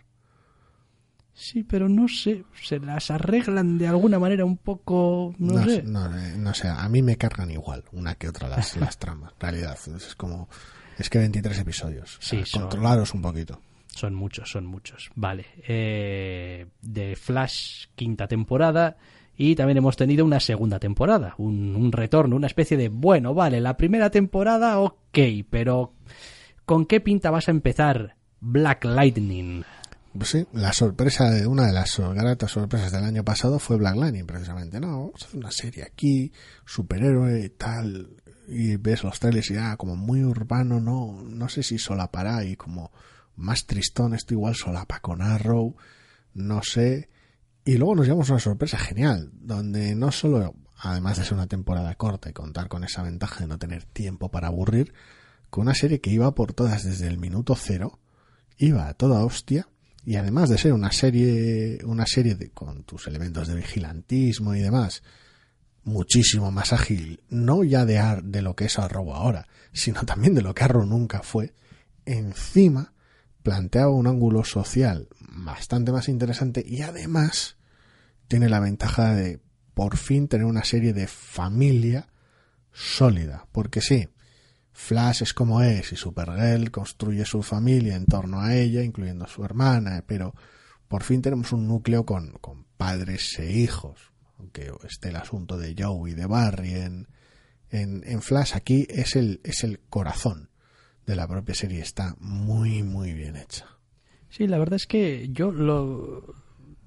[1.33, 5.83] Sí, pero no sé, se las arreglan de alguna manera un poco, no, sé.
[5.83, 9.41] No, no, sé, a mí me cargan igual una que otra las, las tramas, en
[9.41, 9.79] realidad.
[9.95, 10.49] Es como,
[10.97, 12.17] es que 23 episodios.
[12.21, 13.61] Sí, controlaros un poquito.
[13.87, 15.11] Son muchos, son muchos.
[15.15, 15.47] Vale.
[15.67, 18.97] Eh, de Flash, quinta temporada.
[19.37, 23.77] Y también hemos tenido una segunda temporada, un, retorno, una especie de, bueno, vale, la
[23.77, 25.19] primera temporada, ok,
[25.51, 25.93] pero
[26.65, 29.63] ¿con qué pinta vas a empezar Black Lightning?
[30.17, 33.97] Pues sí, la sorpresa de una de las gratas sorpresas del año pasado fue Black
[33.97, 34.81] Lightning, precisamente.
[34.81, 36.33] No, vamos a hacer una serie aquí,
[36.65, 38.09] superhéroe y tal,
[38.49, 42.57] y ves los trailers y ya como muy urbano, no, no sé si solapará y
[42.57, 42.91] como
[43.37, 45.77] más tristón, esto igual solapa con Arrow,
[46.35, 47.11] no sé.
[47.67, 51.97] Y luego nos llevamos una sorpresa genial, donde no solo, además de ser una temporada
[51.97, 54.95] corta y contar con esa ventaja de no tener tiempo para aburrir,
[55.51, 57.99] con una serie que iba por todas desde el minuto cero,
[58.57, 59.67] iba a toda hostia,
[60.05, 64.61] y además de ser una serie, una serie de, con tus elementos de vigilantismo y
[64.61, 65.03] demás,
[65.83, 70.43] muchísimo más ágil, no ya de, de lo que es Arrow ahora, sino también de
[70.43, 71.53] lo que Arrow nunca fue,
[72.05, 72.93] encima
[73.43, 77.56] planteaba un ángulo social bastante más interesante y además
[78.29, 79.41] tiene la ventaja de
[79.75, 82.09] por fin tener una serie de familia
[82.73, 83.47] sólida.
[83.53, 84.09] Porque sí,
[84.73, 89.29] Flash es como es y Supergirl construye su familia en torno a ella, incluyendo a
[89.29, 90.35] su hermana, pero
[90.89, 95.75] por fin tenemos un núcleo con, con padres e hijos, aunque esté el asunto de
[95.77, 97.09] Joe y de Barry en,
[97.71, 100.51] en, en, Flash, aquí es el, es el corazón
[101.07, 103.67] de la propia serie, está muy, muy bien hecha.
[104.29, 106.46] Sí, la verdad es que yo lo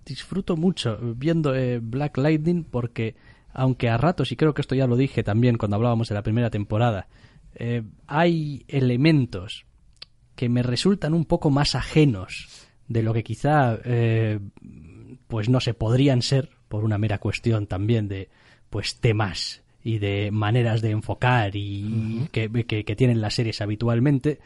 [0.09, 3.15] disfruto mucho viendo eh, Black Lightning porque,
[3.53, 6.23] aunque a ratos, y creo que esto ya lo dije también cuando hablábamos de la
[6.23, 7.07] primera temporada,
[7.55, 9.65] eh, hay elementos
[10.35, 14.39] que me resultan un poco más ajenos de lo que quizá eh,
[15.27, 18.29] pues no se podrían ser por una mera cuestión también de
[18.69, 24.39] pues temas y de maneras de enfocar y que, que, tienen las series habitualmente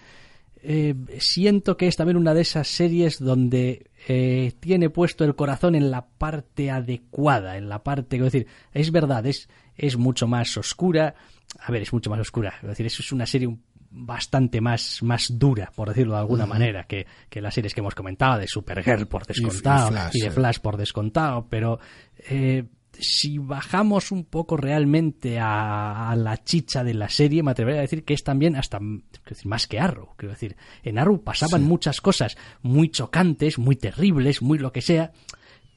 [0.64, 3.90] eh, siento que es también una de esas series donde
[4.60, 9.26] tiene puesto el corazón en la parte adecuada, en la parte, es decir, es verdad,
[9.26, 11.16] es, es mucho más oscura,
[11.60, 12.56] a ver, es mucho más oscura.
[12.62, 13.56] Es decir, eso es una serie
[13.94, 17.96] bastante más, más dura, por decirlo de alguna manera, que, que, las series que hemos
[17.96, 21.80] comentado, de Supergirl por descontado y, de Flash por descontado, pero
[22.30, 22.66] eh,
[23.00, 28.04] si bajamos un poco realmente a, la chicha de la serie, me atrevería a decir
[28.04, 28.80] que es también hasta
[29.46, 30.10] más que Arrow.
[30.16, 35.12] Quiero decir, en Arrow pasaban muchas cosas muy chocantes, muy terribles, muy lo que sea,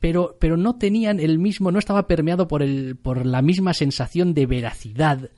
[0.01, 4.35] pero, pero no tenían el mismo, no estaba permeado por, el, por la misma sensación
[4.35, 5.31] de veracidad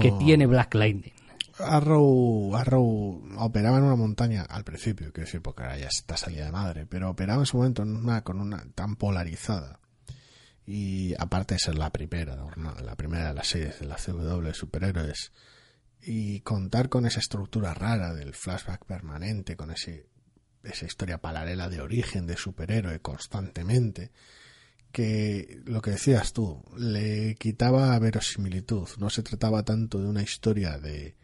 [0.00, 1.12] que tiene Black Lightning.
[1.58, 6.44] Arrow, Arrow operaba en una montaña al principio, quiero decir, porque ahora ya está salida
[6.46, 9.80] de madre, pero operaba en su momento en una, con una tan polarizada.
[10.66, 12.36] Y aparte de ser la primera,
[12.82, 15.32] la primera de las series de la CW superhéroes,
[16.02, 20.06] y contar con esa estructura rara del flashback permanente, con ese
[20.66, 24.10] esa historia paralela de origen de superhéroe constantemente,
[24.92, 28.88] que lo que decías tú, le quitaba verosimilitud.
[28.98, 31.16] No se trataba tanto de una historia de,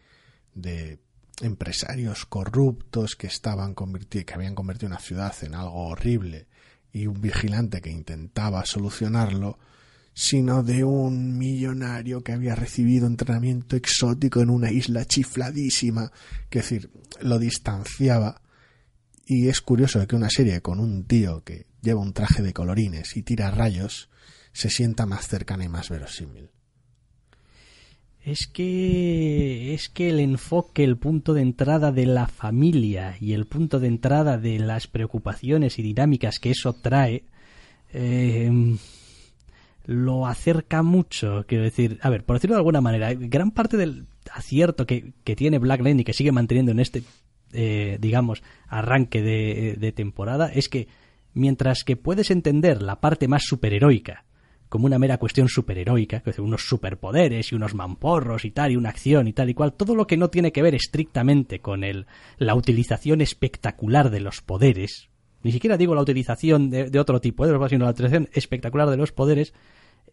[0.54, 1.00] de
[1.40, 6.46] empresarios corruptos que estaban que habían convertido una ciudad en algo horrible
[6.92, 9.58] y un vigilante que intentaba solucionarlo,
[10.14, 16.12] sino de un millonario que había recibido entrenamiento exótico en una isla chifladísima,
[16.50, 18.42] que es decir, lo distanciaba
[19.24, 23.16] y es curioso que una serie con un tío que lleva un traje de colorines
[23.16, 24.10] y tira rayos
[24.52, 26.50] se sienta más cercana y más verosímil.
[28.24, 33.46] Es que es que el enfoque, el punto de entrada de la familia y el
[33.46, 37.24] punto de entrada de las preocupaciones y dinámicas que eso trae
[37.92, 38.78] em,
[39.86, 41.44] lo acerca mucho.
[41.48, 45.34] Quiero decir, a ver, por decirlo de alguna manera, gran parte del acierto que, que
[45.34, 47.02] tiene Black Lane y que sigue manteniendo en este
[47.52, 50.88] eh, digamos, arranque de, temporada, es que
[51.34, 54.24] mientras que puedes entender la parte más superheroica
[54.72, 58.88] como una mera cuestión superheroica, que unos superpoderes y unos mamporros y tal, y una
[58.88, 62.06] acción y tal y cual, todo lo que no tiene que ver estrictamente con el,
[62.38, 65.10] la utilización espectacular de los poderes,
[65.42, 67.68] ni siquiera digo la utilización de, otro tipo, ¿eh?
[67.68, 69.52] sino la utilización espectacular de los poderes,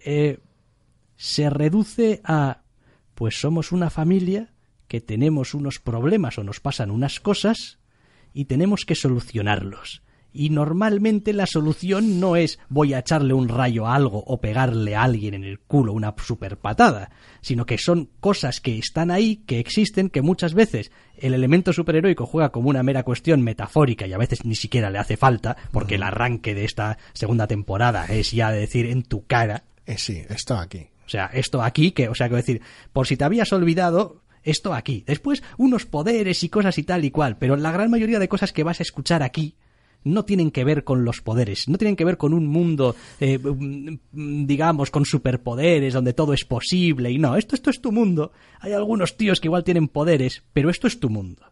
[0.02, 0.40] eh,
[1.16, 2.64] se reduce a,
[3.16, 4.52] pues somos una familia
[4.90, 7.80] que tenemos unos problemas o nos pasan unas cosas
[8.34, 10.04] y tenemos que solucionarlos.
[10.32, 14.96] Y normalmente la solución no es voy a echarle un rayo a algo o pegarle
[14.96, 17.12] a alguien en el culo una super patada,
[17.42, 22.26] sino que son cosas que están ahí, que existen, que muchas veces el elemento superheroico
[22.26, 25.96] juega como una mera cuestión metafórica y a veces ni siquiera le hace falta, porque
[25.96, 29.64] el arranque de esta segunda temporada es ya de decir en tu cara.
[29.86, 30.88] Eh, sí, esto aquí.
[31.06, 32.62] O sea, esto aquí, que, o sea, que decir,
[32.94, 35.04] por si te habías olvidado, esto aquí.
[35.08, 38.54] Después unos poderes y cosas y tal y cual, pero la gran mayoría de cosas
[38.54, 39.56] que vas a escuchar aquí
[40.04, 43.38] no tienen que ver con los poderes, no tienen que ver con un mundo, eh,
[43.40, 48.32] mm, digamos, con superpoderes, donde todo es posible y no, esto, esto es tu mundo.
[48.60, 51.46] Hay algunos tíos que igual tienen poderes, pero esto es tu mundo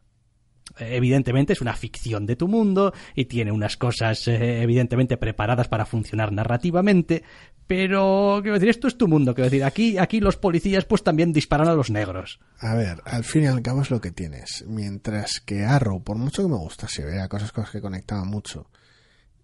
[0.80, 5.86] evidentemente es una ficción de tu mundo y tiene unas cosas eh, evidentemente preparadas para
[5.86, 7.24] funcionar narrativamente,
[7.68, 11.34] pero quiero decir, esto es tu mundo, quiero decir, aquí aquí los policías pues también
[11.34, 12.40] disparan a los negros.
[12.60, 16.18] A ver, al fin y al cabo es lo que tienes, mientras que Arrow, por
[16.18, 18.70] mucho que me gustase, vea cosas, cosas que conectaban mucho,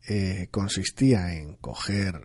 [0.07, 2.21] eh, consistía en coger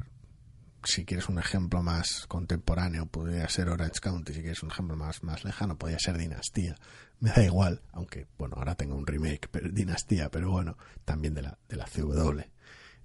[0.88, 5.22] si quieres un ejemplo más contemporáneo, podría ser Orange County, si quieres un ejemplo más,
[5.22, 6.76] más lejano, podría ser Dinastía.
[7.20, 11.42] Me da igual, aunque, bueno, ahora tengo un remake, pero, Dinastía, pero bueno, también de
[11.42, 12.40] la, de la CW.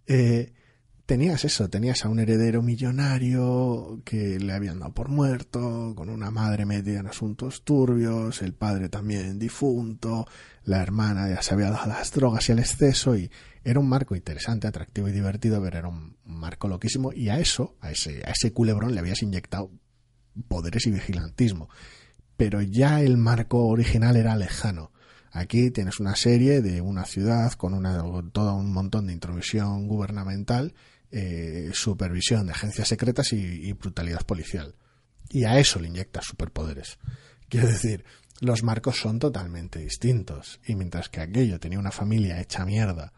[0.08, 0.54] Eh,
[1.06, 6.32] tenías eso, tenías a un heredero millonario que le habían dado por muerto, con una
[6.32, 10.28] madre metida en asuntos turbios, el padre también difunto,
[10.64, 13.30] la hermana ya se había dado las drogas y el exceso y
[13.64, 17.76] era un marco interesante, atractivo y divertido, pero era un marco loquísimo y a eso,
[17.82, 19.72] a ese, a ese culebrón le habías inyectado
[20.48, 21.70] poderes y vigilantismo.
[22.38, 24.92] pero ya el marco original era lejano.
[25.32, 30.74] Aquí tienes una serie de una ciudad con una, todo un montón de intromisión gubernamental,
[31.14, 34.76] eh, supervisión de agencias secretas y, brutalidad policial.
[35.30, 36.98] Y a eso le inyectas superpoderes.
[37.50, 38.04] Quiero decir,
[38.40, 40.60] los marcos son totalmente distintos.
[40.66, 43.14] Y mientras que aquello tenía una familia hecha mierda,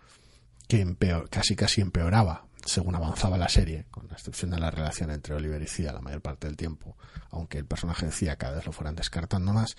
[0.68, 5.12] que empeor, casi casi empeoraba según avanzaba la serie, con la destrucción de la relación
[5.12, 6.98] entre Oliver y Cia la mayor parte del tiempo,
[7.30, 9.78] aunque el personaje de Cia cada vez lo fueran descartando más,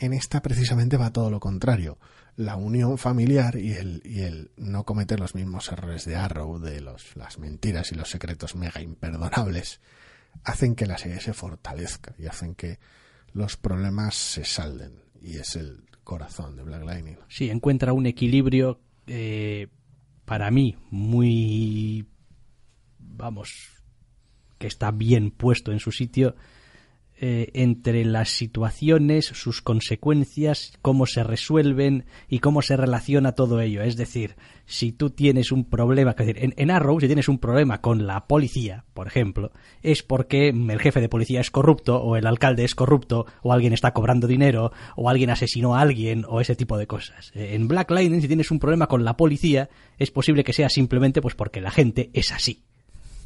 [0.00, 1.98] en esta precisamente va todo lo contrario.
[2.36, 6.80] La unión familiar y el, y el no cometer los mismos errores de Arrow, de
[6.80, 9.80] los, las mentiras y los secretos mega imperdonables,
[10.44, 12.78] hacen que la serie se fortalezca y hacen que
[13.32, 15.02] los problemas se salden.
[15.20, 17.18] Y es el corazón de Black Lightning.
[17.28, 19.68] Sí, encuentra un equilibrio eh,
[20.24, 22.06] para mí muy,
[22.98, 23.82] vamos,
[24.58, 26.36] que está bien puesto en su sitio
[27.22, 33.82] eh, entre las situaciones, sus consecuencias, cómo se resuelven y cómo se relaciona todo ello.
[33.82, 37.82] Es decir, si tú tienes un problema, es decir, en, Arrow, si tienes un problema
[37.82, 39.52] con la policía, por ejemplo,
[39.82, 43.74] es porque el jefe de policía es corrupto, o el alcalde es corrupto, o alguien
[43.74, 47.32] está cobrando dinero, o alguien asesinó a alguien, o ese tipo de cosas.
[47.34, 49.68] Eh, en Black Lightning, si tienes un problema con la policía,
[49.98, 52.62] es posible que sea simplemente pues porque la gente es así.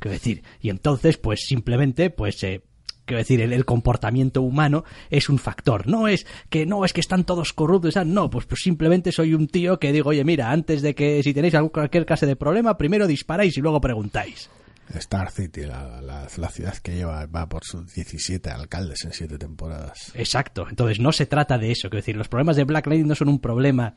[0.00, 2.64] Quiero decir, y entonces, pues simplemente, pues eh,
[3.04, 5.86] quiero decir, el, el, comportamiento humano es un factor.
[5.86, 9.48] No es que no es que están todos corruptos, no, pues, pues simplemente soy un
[9.48, 12.76] tío que digo, oye, mira, antes de que si tenéis algún, cualquier clase de problema,
[12.76, 14.50] primero disparáis y luego preguntáis.
[14.94, 19.38] Star City, la, la, la, ciudad que lleva, va por sus 17 alcaldes en 7
[19.38, 20.12] temporadas.
[20.14, 20.66] Exacto.
[20.68, 21.88] Entonces no se trata de eso.
[21.88, 23.94] Quiero decir, los problemas de Black Lady no son un problema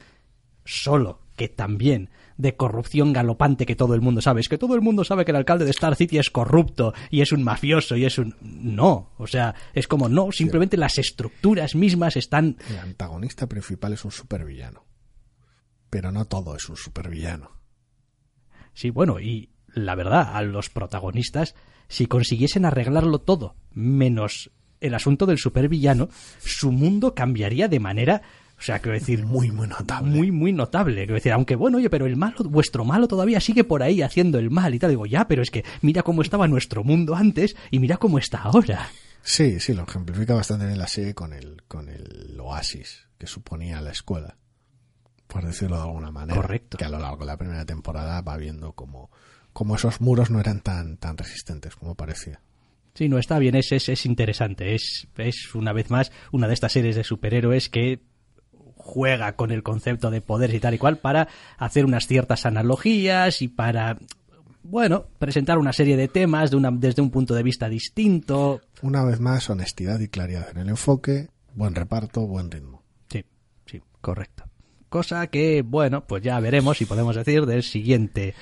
[0.64, 4.42] solo, que también de corrupción galopante que todo el mundo sabe.
[4.42, 7.22] Es que todo el mundo sabe que el alcalde de Star City es corrupto y
[7.22, 8.36] es un mafioso y es un...
[8.42, 10.80] No, o sea, es como no, simplemente sí.
[10.80, 12.58] las estructuras mismas están...
[12.70, 14.86] El antagonista principal es un supervillano.
[15.90, 17.52] Pero no todo es un supervillano.
[18.74, 21.56] Sí, bueno, y la verdad, a los protagonistas,
[21.88, 26.10] si consiguiesen arreglarlo todo, menos el asunto del supervillano,
[26.40, 28.22] su mundo cambiaría de manera
[28.58, 30.10] o sea, quiero decir, muy, muy notable.
[30.10, 30.96] Muy, muy notable.
[31.02, 34.40] Quiero decir, aunque bueno, oye, pero el malo, vuestro malo todavía sigue por ahí haciendo
[34.40, 34.90] el mal y tal.
[34.90, 38.40] Digo, ya, pero es que mira cómo estaba nuestro mundo antes y mira cómo está
[38.40, 38.90] ahora.
[39.22, 43.80] Sí, sí, lo ejemplifica bastante bien la serie con el, con el oasis que suponía
[43.80, 44.38] la escuela.
[45.28, 46.42] Por decirlo de alguna manera.
[46.42, 46.78] Correcto.
[46.78, 49.12] Que a lo largo de la primera temporada va viendo como,
[49.54, 52.42] como esos muros no eran tan, tan resistentes como parecía.
[52.96, 54.74] Sí, no está bien, es, es, es interesante.
[54.74, 58.02] Es, es una vez más una de estas series de superhéroes que
[58.88, 61.28] juega con el concepto de poderes y tal y cual para
[61.58, 63.98] hacer unas ciertas analogías y para
[64.64, 68.62] bueno, presentar una serie de temas de una, desde un punto de vista distinto.
[68.82, 72.84] Una vez más, honestidad y claridad en el enfoque, buen reparto, buen ritmo.
[73.10, 73.24] Sí,
[73.66, 74.44] sí, correcto.
[74.90, 78.36] Cosa que, bueno, pues ya veremos si podemos decir del siguiente.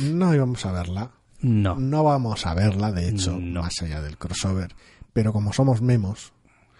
[0.00, 1.12] No íbamos a verla.
[1.40, 1.76] No.
[1.76, 3.62] No vamos a verla, de hecho, no.
[3.62, 4.74] más allá del crossover.
[5.12, 6.32] Pero como somos memos,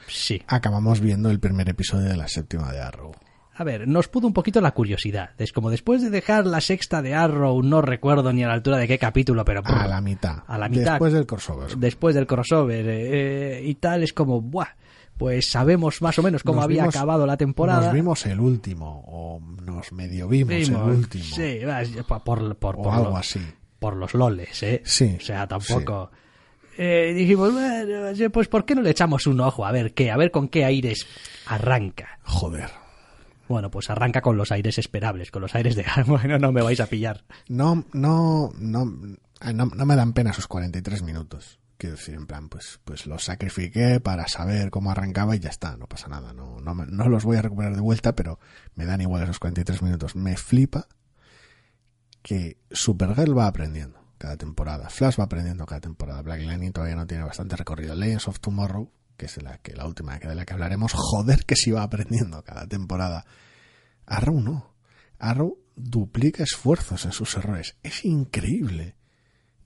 [0.09, 0.43] sí.
[0.47, 3.13] acabamos viendo el primer episodio de la séptima de Arrow.
[3.55, 5.31] A ver, nos pudo un poquito la curiosidad.
[5.37, 8.77] Es como después de dejar la sexta de Arrow, no recuerdo ni a la altura
[8.77, 9.63] de qué capítulo, pero...
[9.65, 10.45] A la mitad.
[10.47, 10.93] A la mitad.
[10.93, 11.77] Después del crossover.
[11.77, 12.85] Después del crossover.
[12.89, 14.69] Eh, y tal, es como, ¡buah!
[15.17, 17.87] Pues sabemos más o menos cómo Nos había vimos- acabado la temporada.
[17.87, 21.25] Nos vimos el último, o nos medio vimos, Vimos, el último.
[21.25, 21.59] Sí,
[22.07, 23.41] por, por, por, o por algo lo- así.
[23.81, 24.83] por los loles, ¿eh?
[24.85, 26.13] Sí, O sea, tampoco...
[26.81, 29.67] Eh, dijimos, bueno, pues ¿por qué no le echamos un ojo?
[29.67, 31.09] A ver qué, a ver con qué aires
[31.47, 32.21] arranca.
[32.23, 32.71] Joder.
[33.49, 36.79] Bueno, pues arranca con los aires esperables, con los aires de, bueno, no me vais
[36.79, 37.25] a pillar.
[37.49, 41.59] No, no, no, no, no me dan pena esos 43 minutos.
[41.79, 45.77] Quiero decir, en plan, pues, pues los sacrifiqué para saber cómo arrancaba y ya está,
[45.77, 46.33] no pasa nada.
[46.33, 48.39] No, no, no los voy a recuperar de vuelta, pero
[48.77, 50.15] me dan igual esos 43 minutos.
[50.15, 50.87] Me flipa
[52.23, 54.91] que Supergirl va aprendiendo cada temporada.
[54.91, 56.23] Flash va aprendiendo cada temporada.
[56.23, 57.95] Black Lightning todavía no tiene bastante recorrido.
[57.95, 61.57] Legends of Tomorrow, que es la, que, la última de la que hablaremos, joder que
[61.57, 63.25] sí va aprendiendo cada temporada.
[64.07, 64.75] Arrow no.
[65.19, 67.77] Arrow duplica esfuerzos en sus errores.
[67.83, 68.97] Es increíble.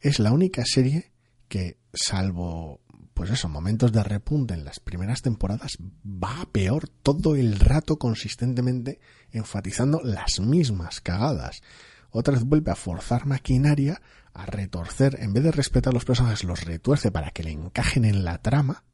[0.00, 1.12] Es la única serie
[1.48, 2.80] que, salvo,
[3.14, 5.72] pues eso, momentos de repunte en las primeras temporadas,
[6.04, 9.00] va a peor todo el rato consistentemente,
[9.30, 11.62] enfatizando las mismas cagadas.
[12.10, 14.00] Otra vez vuelve a forzar maquinaria,
[14.34, 18.24] a retorcer, en vez de respetar los personajes, los retuerce para que le encajen en
[18.24, 18.84] la trama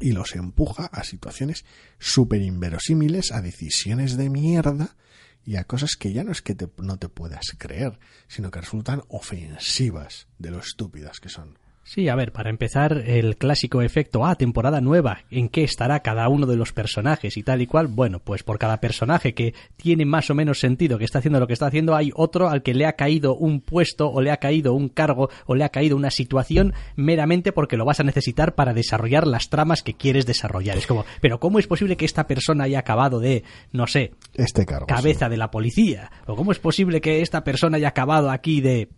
[0.00, 1.64] y los empuja a situaciones
[1.98, 4.96] súper inverosímiles, a decisiones de mierda
[5.44, 8.60] y a cosas que ya no es que te- no te puedas creer, sino que
[8.60, 11.58] resultan ofensivas de lo estúpidas que son.
[11.88, 16.28] Sí, a ver, para empezar, el clásico efecto, ah, temporada nueva, ¿en qué estará cada
[16.28, 17.86] uno de los personajes y tal y cual?
[17.86, 21.46] Bueno, pues por cada personaje que tiene más o menos sentido, que está haciendo lo
[21.46, 24.36] que está haciendo, hay otro al que le ha caído un puesto o le ha
[24.36, 28.54] caído un cargo o le ha caído una situación meramente porque lo vas a necesitar
[28.54, 30.76] para desarrollar las tramas que quieres desarrollar.
[30.76, 34.66] Es como, pero ¿cómo es posible que esta persona haya acabado de, no sé, Este
[34.66, 34.88] cargo.
[34.88, 35.30] cabeza sí.
[35.30, 36.10] de la policía?
[36.26, 38.90] ¿O cómo es posible que esta persona haya acabado aquí de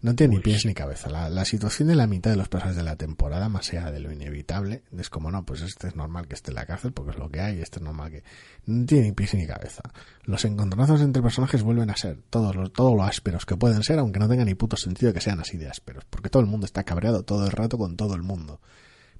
[0.00, 1.10] No tiene ni pies ni cabeza.
[1.10, 3.98] La, la situación de la mitad de los personajes de la temporada, más allá de
[3.98, 7.10] lo inevitable, es como, no, pues este es normal que esté en la cárcel porque
[7.10, 8.22] es lo que hay, este es normal que...
[8.66, 9.82] No tiene ni pies ni cabeza.
[10.22, 13.98] Los encontronazos entre personajes vuelven a ser todos los, todo lo ásperos que pueden ser,
[13.98, 16.66] aunque no tenga ni puto sentido que sean así de ásperos, porque todo el mundo
[16.66, 18.60] está cabreado todo el rato con todo el mundo.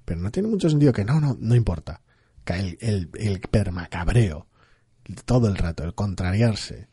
[0.05, 2.01] Pero no tiene mucho sentido que no, no, no importa.
[2.45, 4.47] El, el, el permacabreo,
[5.25, 6.87] todo el rato, el contrariarse,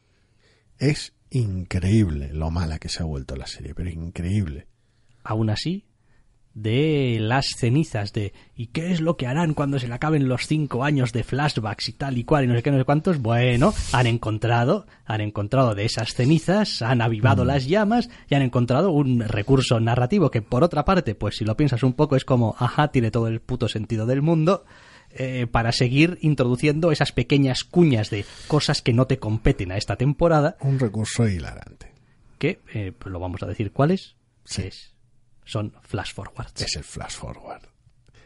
[0.78, 4.66] es increíble lo mala que se ha vuelto la serie, pero increíble.
[5.24, 5.84] aún así,
[6.56, 10.46] de las cenizas de ¿y qué es lo que harán cuando se le acaben los
[10.46, 13.20] cinco años de flashbacks y tal y cual y no sé qué, no sé cuántos?
[13.20, 18.90] Bueno, han encontrado, han encontrado de esas cenizas, han avivado las llamas y han encontrado
[18.90, 22.56] un recurso narrativo que por otra parte, pues si lo piensas un poco es como,
[22.58, 24.64] ajá, tiene todo el puto sentido del mundo.
[25.18, 29.96] Eh, para seguir introduciendo esas pequeñas cuñas de cosas que no te competen a esta
[29.96, 31.92] temporada, Un recurso hilarante.
[32.38, 34.62] que eh, pues lo vamos a decir cuáles, Sí.
[34.62, 34.94] es,
[35.44, 36.60] son flash forwards.
[36.62, 37.62] Es el flash forward.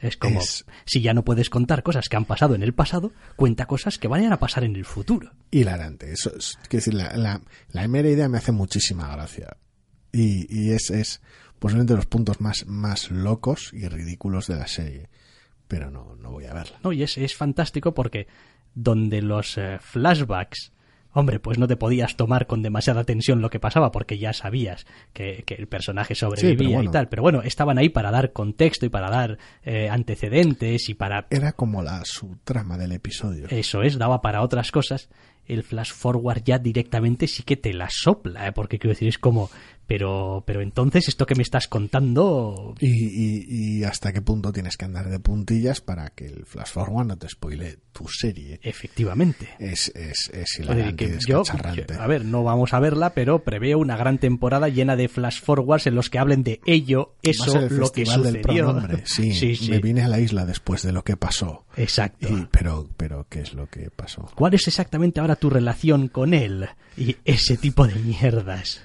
[0.03, 3.13] Es como, Es- si ya no puedes contar cosas que han pasado en el pasado,
[3.37, 5.31] cuenta cosas que vayan a pasar en el futuro.
[5.51, 6.11] Hilarante.
[6.13, 9.57] Eso es, quiero decir, la, la, la mera idea me hace muchísima gracia.
[10.13, 11.21] Y, y es, es
[11.59, 15.11] posiblemente los puntos más, más locos y ridículos de la serie.
[15.71, 16.81] Pero no, no voy a verla.
[16.83, 16.93] ¿no?
[16.93, 18.27] Y es, es fantástico porque
[18.75, 20.73] donde los eh, flashbacks,
[21.13, 24.85] hombre, pues no te podías tomar con demasiada tensión lo que pasaba porque ya sabías
[25.13, 26.91] que, que el personaje sobrevivía bueno.
[26.91, 27.09] y tal.
[27.09, 31.29] Pero bueno, estaban ahí para dar contexto y para dar eh, antecedentes y para...
[31.31, 33.47] Era como la subtrama del episodio.
[33.49, 35.09] Eso es, daba para otras cosas.
[35.47, 38.53] El flash forward ya directamente sí que te la sopla, ¿eh?
[38.53, 39.51] porque quiero decir, es como,
[39.91, 43.45] pero, pero entonces esto que me estás contando Y, y,
[43.81, 47.19] y hasta qué punto tienes que andar de puntillas para que el flash forward no
[47.19, 48.61] te spoile tu serie.
[48.63, 49.49] Efectivamente.
[49.59, 51.43] Es, es, es Es hilarante que yo,
[51.99, 55.89] a ver, no vamos a verla, pero preveo una gran temporada llena de flash forwards
[55.89, 58.43] en los que hablen de ello, eso, el lo que del sucedió.
[58.43, 59.03] pronombre.
[59.11, 59.73] Sí, sí, sí.
[59.73, 61.65] me vine a la isla después de lo que pasó.
[61.77, 62.29] Exacto.
[62.29, 64.31] Y- pero, pero, ¿qué es lo que pasó?
[64.37, 66.69] ¿Cuál es exactamente ahora tu relación con él?
[66.97, 68.83] Y ese tipo de mierdas.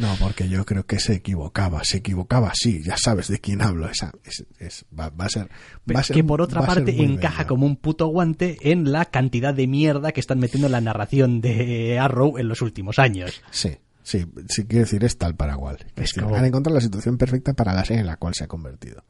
[0.00, 3.88] No, porque yo creo que se equivocaba, se equivocaba, sí, ya sabes de quién hablo.
[3.88, 5.48] Esa, es, es- va, va a ser,
[5.94, 7.46] va ser- que por otra parte encaja bella.
[7.48, 11.40] como un puto guante en la cantidad de mierda que están metiendo en la narración
[11.40, 13.42] de Arrow en los últimos años.
[13.50, 15.76] Sí, sí, sí, quiero decir, es tal para cual.
[15.88, 18.44] Es decir, como- Han encontrado la situación perfecta para la serie en la cual se
[18.44, 19.04] ha convertido.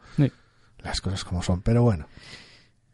[0.78, 2.08] Las cosas como son, pero bueno,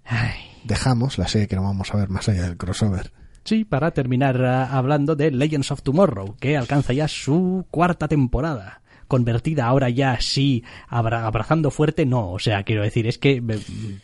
[0.05, 0.35] Ay.
[0.65, 3.13] dejamos la serie que no vamos a ver más allá del crossover.
[3.47, 8.83] Sí, para terminar ah, hablando de Legends of Tomorrow, que alcanza ya su cuarta temporada.
[9.09, 12.33] Convertida ahora ya sí, abra- abrazando fuerte, no.
[12.33, 13.43] O sea, quiero decir, es que.
[13.49, 13.99] eh,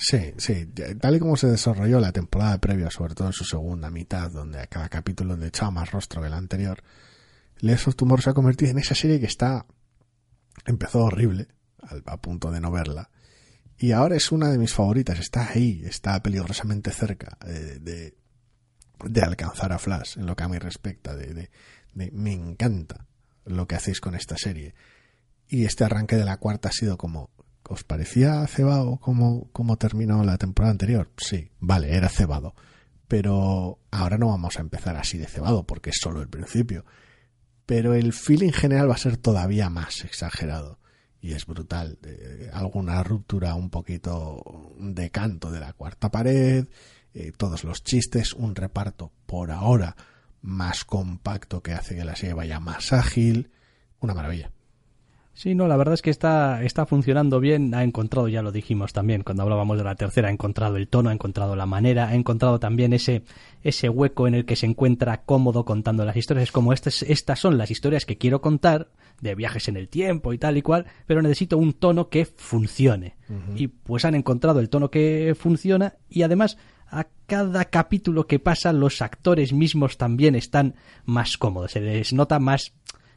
[0.00, 0.66] Sí, sí,
[1.00, 4.60] tal y como se desarrolló la temporada previa, sobre todo en su segunda mitad, donde
[4.60, 6.84] a cada capítulo le echaba más rostro que el anterior,
[7.58, 9.66] Legends of Tomorrow se ha convertido en esa serie que está
[10.66, 11.48] empezó horrible,
[12.06, 13.10] a punto de no verla,
[13.76, 18.14] y ahora es una de mis favoritas, está ahí, está peligrosamente cerca eh, de,
[19.04, 21.50] de alcanzar a Flash, en lo que a mí respecta, de,
[21.94, 23.06] me encanta
[23.44, 24.74] lo que hacéis con esta serie.
[25.48, 27.30] Y este arranque de la cuarta ha sido como,
[27.64, 31.10] ¿os parecía cebado como, como terminó la temporada anterior?
[31.16, 32.54] Sí, vale, era cebado.
[33.08, 36.84] Pero ahora no vamos a empezar así de cebado porque es solo el principio.
[37.64, 40.78] Pero el feeling general va a ser todavía más exagerado.
[41.20, 41.98] Y es brutal.
[42.04, 46.66] Eh, alguna ruptura un poquito de canto de la cuarta pared,
[47.14, 49.96] eh, todos los chistes, un reparto por ahora
[50.40, 53.50] más compacto que hace que la serie vaya más ágil.
[54.00, 54.50] Una maravilla.
[55.34, 57.72] Sí, no, la verdad es que está, está funcionando bien.
[57.72, 61.10] Ha encontrado, ya lo dijimos también cuando hablábamos de la tercera, ha encontrado el tono,
[61.10, 63.22] ha encontrado la manera, ha encontrado también ese,
[63.62, 66.48] ese hueco en el que se encuentra cómodo contando las historias.
[66.48, 68.88] Es como estas, estas son las historias que quiero contar,
[69.20, 73.16] de viajes en el tiempo y tal y cual, pero necesito un tono que funcione.
[73.56, 76.56] Y pues han encontrado el tono que funciona y además
[76.90, 80.74] a cada capítulo que pasa los actores mismos también están
[81.04, 82.72] más cómodos, se les nota más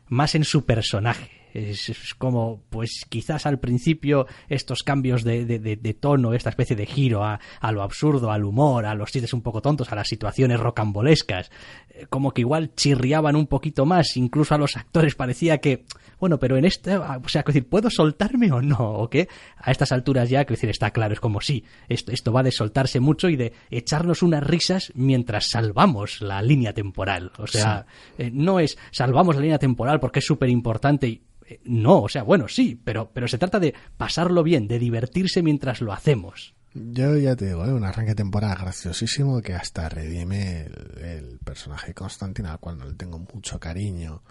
[0.07, 1.40] más en su personaje.
[1.54, 6.49] Es, es como, pues quizás al principio estos cambios de, de, de, de tono, esta
[6.49, 9.91] especie de giro a, a, lo absurdo, al humor, a los chistes un poco tontos,
[9.91, 11.52] a las situaciones rocambolescas,
[11.89, 15.86] eh, como que igual chirriaban un poquito más, incluso a los actores parecía que,
[16.20, 18.78] bueno, pero en este, o sea, decir, ¿puedo soltarme o no?
[18.93, 19.28] ¿O qué?
[19.58, 22.52] A estas alturas ya, que decir, está claro, es como sí, esto, esto va de
[22.52, 27.32] soltarse mucho y de echarnos unas risas mientras salvamos la línea temporal.
[27.38, 27.86] O sea,
[28.18, 28.24] sí.
[28.24, 31.22] eh, no es salvamos la línea temporal porque es súper importante y
[31.64, 35.82] no, o sea, bueno, sí, pero, pero se trata de pasarlo bien, de divertirse mientras
[35.82, 36.56] lo hacemos.
[36.74, 37.74] Yo ya te digo, ¿eh?
[37.74, 42.86] un arranque de temporada graciosísimo que hasta redime el, el personaje Constantine, al cual no
[42.86, 44.24] le tengo mucho cariño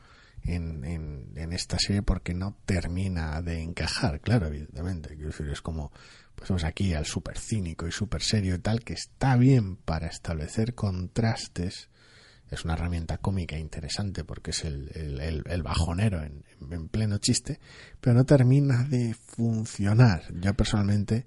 [0.44, 5.16] en, en, en, esta serie porque no termina de encajar, claro, evidentemente.
[5.50, 5.92] Es como,
[6.34, 10.06] pues vemos aquí al súper cínico y súper serio y tal, que está bien para
[10.06, 11.90] establecer contrastes.
[12.50, 14.90] Es una herramienta cómica interesante porque es el,
[15.46, 17.60] el, bajonero en, en, pleno chiste,
[18.00, 20.24] pero no termina de funcionar.
[20.34, 21.26] Yo personalmente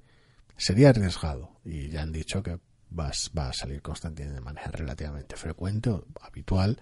[0.58, 2.60] sería arriesgado y ya han dicho que
[2.98, 6.80] va, va a salir Constantine de manera relativamente frecuente o habitual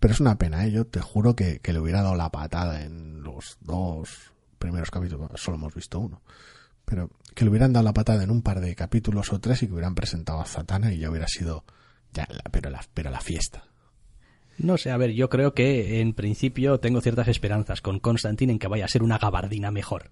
[0.00, 0.72] pero es una pena, ¿eh?
[0.72, 5.30] yo te juro que, que, le hubiera dado la patada en los dos primeros capítulos,
[5.36, 6.22] solo hemos visto uno,
[6.86, 9.66] pero que le hubieran dado la patada en un par de capítulos o tres y
[9.66, 11.64] que hubieran presentado a Satana y ya hubiera sido,
[12.12, 13.64] ya, la, pero, la, pero la fiesta.
[14.58, 18.58] No sé, a ver, yo creo que en principio tengo ciertas esperanzas con Constantine en
[18.58, 20.10] que vaya a ser una gabardina mejor.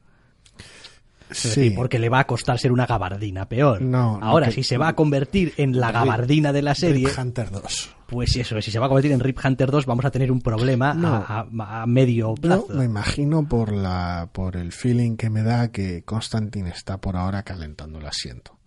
[1.30, 1.48] Sí.
[1.48, 3.82] Decir, porque le va a costar ser una gabardina peor.
[3.82, 7.08] No, Ahora, que, si se va a convertir en la gabardina de la serie.
[7.08, 7.94] Rip Hunter 2.
[8.06, 10.40] Pues eso, si se va a convertir en Rip Hunter 2, vamos a tener un
[10.40, 11.08] problema no.
[11.08, 12.68] a, a, a, medio plazo.
[12.70, 17.16] Yo me imagino por, la, por el feeling que me da que Constantine está por
[17.16, 18.57] ahora calentando el asiento.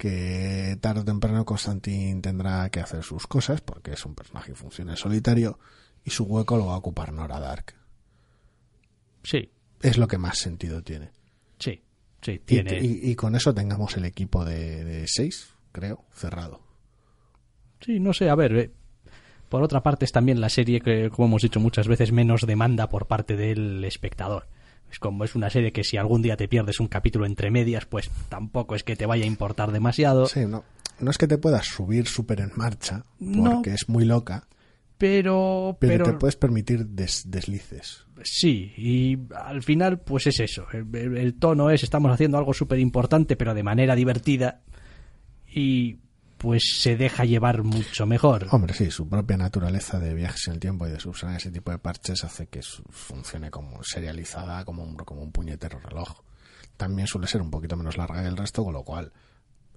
[0.00, 4.56] Que tarde o temprano Constantine tendrá que hacer sus cosas porque es un personaje que
[4.56, 5.58] funciona en solitario
[6.02, 7.74] y su hueco lo va a ocupar Nora Dark.
[9.22, 9.50] Sí.
[9.82, 11.10] Es lo que más sentido tiene.
[11.58, 11.82] Sí,
[12.22, 12.80] sí, tiene.
[12.80, 16.62] Y, y, y con eso tengamos el equipo de, de, seis, creo, cerrado.
[17.84, 18.56] Sí, no sé, a ver.
[18.56, 18.70] Eh,
[19.50, 22.88] por otra parte, es también la serie que, como hemos dicho muchas veces, menos demanda
[22.88, 24.46] por parte del espectador.
[24.90, 27.86] Es como es una serie que si algún día te pierdes un capítulo entre medias,
[27.86, 30.26] pues tampoco es que te vaya a importar demasiado.
[30.26, 30.64] Sí, no,
[30.98, 34.46] no es que te puedas subir súper en marcha, porque no, es muy loca.
[34.98, 38.04] Pero, pero, pero, te puedes permitir des, deslices.
[38.22, 40.66] Sí, y al final, pues es eso.
[40.72, 44.60] El, el, el tono es, estamos haciendo algo súper importante, pero de manera divertida.
[45.46, 46.00] Y
[46.40, 48.46] pues se deja llevar mucho mejor.
[48.50, 51.70] Hombre, sí, su propia naturaleza de viajes en el tiempo y de subsanar ese tipo
[51.70, 56.22] de parches hace que funcione como serializada, como un, como un puñetero reloj.
[56.78, 59.12] También suele ser un poquito menos larga que el resto, con lo cual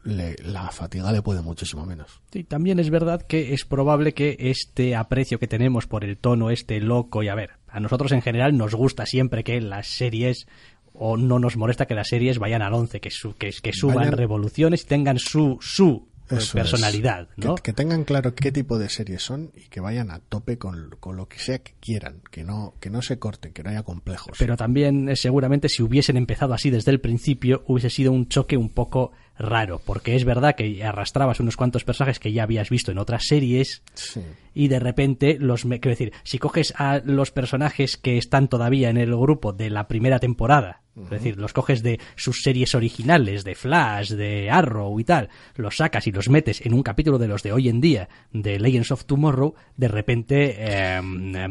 [0.06, 2.22] le, la fatiga le puede muchísimo menos.
[2.32, 6.50] Sí, también es verdad que es probable que este aprecio que tenemos por el tono
[6.50, 10.48] este loco y a ver, a nosotros en general nos gusta siempre que las series
[10.94, 13.98] o no nos molesta que las series vayan al 11, que, su, que, que suban
[13.98, 14.14] vayan...
[14.14, 17.28] revoluciones y tengan su, su eso personalidad.
[17.38, 17.56] ¿no?
[17.56, 20.92] Que, que, tengan claro qué tipo de series son y que vayan a tope con,
[21.00, 23.84] con, lo que sea que quieran, que no, que no se corten, que no haya
[23.84, 24.38] complejos.
[24.38, 28.58] Pero también eh, seguramente si hubiesen empezado así desde el principio hubiese sido un choque
[28.58, 32.92] un poco raro, porque es verdad que arrastrabas unos cuantos personajes que ya habías visto
[32.92, 34.22] en otras series sí.
[34.54, 38.98] y de repente los quiero decir, si coges a los personajes que están todavía en
[38.98, 41.04] el grupo de la primera temporada, uh -huh.
[41.06, 45.78] es decir, los coges de sus series originales, de Flash, de Arrow y tal, los
[45.78, 48.92] sacas y los metes en un capítulo de los de hoy en día de Legends
[48.92, 51.02] of Tomorrow, de repente eh,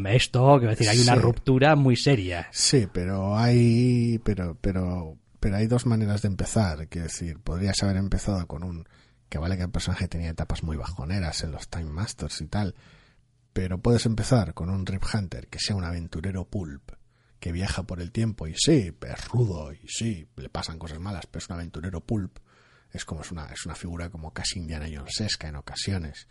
[0.09, 1.19] esto, quiero decir, hay una sí.
[1.19, 2.47] ruptura muy seria.
[2.51, 6.87] Sí, pero hay pero pero pero hay dos maneras de empezar.
[6.87, 8.87] Quiero decir, podrías haber empezado con un.
[9.27, 12.75] Que vale que el personaje tenía etapas muy bajoneras en los Time Masters y tal.
[13.51, 16.93] Pero puedes empezar con un Rip Hunter que sea un aventurero pulp,
[17.41, 21.25] que viaja por el tiempo y sí, es rudo y sí, le pasan cosas malas,
[21.25, 22.39] pero es un aventurero pulp.
[22.89, 26.29] Es como es una, es una figura como casi Indiana Jonesesca en ocasiones.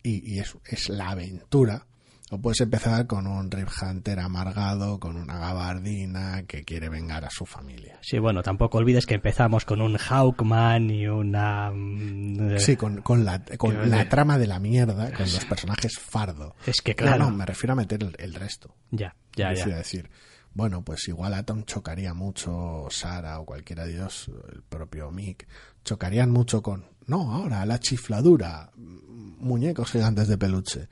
[0.00, 1.88] Y, y es, es la aventura
[2.30, 7.30] o puedes empezar con un Rip Hunter amargado, con una gabardina que quiere vengar a
[7.30, 7.98] su familia.
[8.02, 11.70] Sí, bueno, tampoco olvides que empezamos con un Hawkman y una...
[11.70, 16.54] mm, Sí, con, con la, con la trama de la mierda, con los personajes fardo.
[16.66, 17.24] Es que claro...
[17.24, 18.74] No, no, me refiero a meter el, el resto.
[18.90, 19.64] Ya, ya, ya.
[19.76, 20.10] decir,
[20.52, 25.46] bueno, pues igual Atom chocaría mucho, Sara o cualquiera de ellos, el propio Mick,
[25.84, 30.88] chocarían mucho con, no, ahora la chifladura, muñecos gigantes de peluche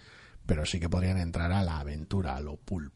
[0.47, 2.93] pero sí que podrían entrar a la aventura, a lo pulp.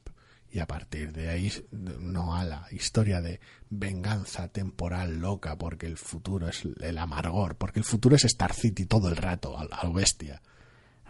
[0.53, 3.39] Y a partir de ahí, no a la historia de
[3.69, 8.87] venganza temporal loca, porque el futuro es el amargor, porque el futuro es Star City
[8.87, 10.43] todo el rato, a lo bestia.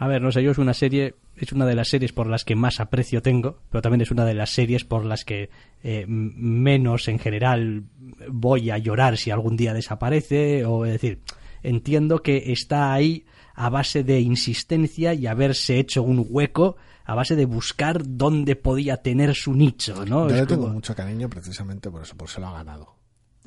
[0.01, 2.47] A ver, no sé, yo es una serie, es una de las series por las
[2.47, 5.51] que más aprecio tengo, pero también es una de las series por las que
[5.82, 7.84] eh, menos en general
[8.30, 11.20] voy a llorar si algún día desaparece, o es decir,
[11.62, 13.26] entiendo que está ahí
[13.61, 18.96] a base de insistencia y haberse hecho un hueco a base de buscar dónde podía
[19.02, 20.30] tener su nicho, ¿no?
[20.30, 22.96] Yo le tengo mucho cariño precisamente por eso, por eso lo ha ganado.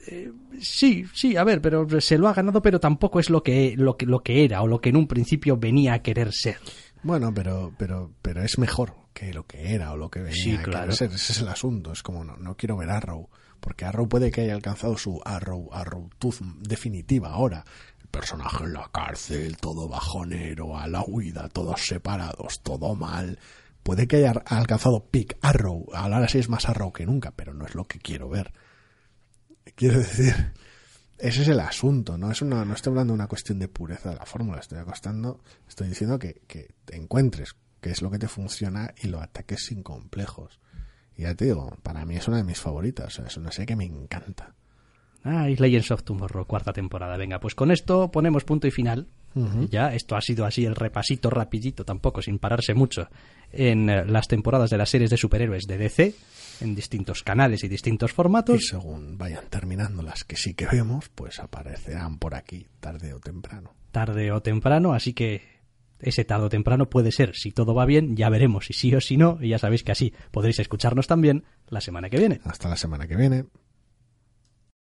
[0.05, 3.73] Eh, sí, sí, a ver, pero se lo ha ganado, pero tampoco es lo que,
[3.75, 6.57] lo que, lo que era o lo que en un principio venía a querer ser.
[7.01, 10.63] Bueno, pero, pero, pero es mejor que lo que era o lo que venía a
[10.63, 11.11] querer ser.
[11.11, 11.91] Ese es el asunto.
[11.91, 13.29] Es como, no, no quiero ver Arrow.
[13.63, 17.63] Porque Arrow puede que haya alcanzado su Arrow, Arrow Tooth definitiva ahora.
[18.13, 23.39] Personaje en la cárcel, todo bajonero, a la huida, todos separados, todo mal.
[23.81, 25.87] Puede que haya alcanzado Peak Arrow.
[25.95, 28.53] Ahora sí es más Arrow que nunca, pero no es lo que quiero ver.
[29.73, 30.53] Quiero decir,
[31.17, 32.29] ese es el asunto, ¿no?
[32.29, 35.41] Es una, no estoy hablando de una cuestión de pureza de la fórmula, estoy acostando,
[35.67, 39.65] estoy diciendo que, que te encuentres qué es lo que te funciona y lo ataques
[39.65, 40.59] sin complejos.
[41.15, 43.75] Y ya te digo, para mí es una de mis favoritas, es una serie que
[43.75, 44.53] me encanta.
[45.23, 47.17] Ah, y Legends of Tomorrow, cuarta temporada.
[47.17, 49.07] Venga, pues con esto ponemos punto y final.
[49.71, 53.09] Ya, esto ha sido así el repasito rapidito, tampoco sin pararse mucho,
[53.51, 56.13] en eh, las temporadas de las series de superhéroes de DC
[56.61, 58.61] en distintos canales y distintos formatos.
[58.61, 63.19] Y según vayan terminando las que sí que vemos, pues aparecerán por aquí tarde o
[63.19, 63.73] temprano.
[63.91, 65.41] Tarde o temprano, así que
[65.99, 69.01] ese tarde o temprano puede ser, si todo va bien, ya veremos si sí o
[69.01, 72.41] si no, y ya sabéis que así podréis escucharnos también la semana que viene.
[72.43, 73.45] Hasta la semana que viene.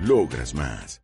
[0.00, 1.02] Logras más.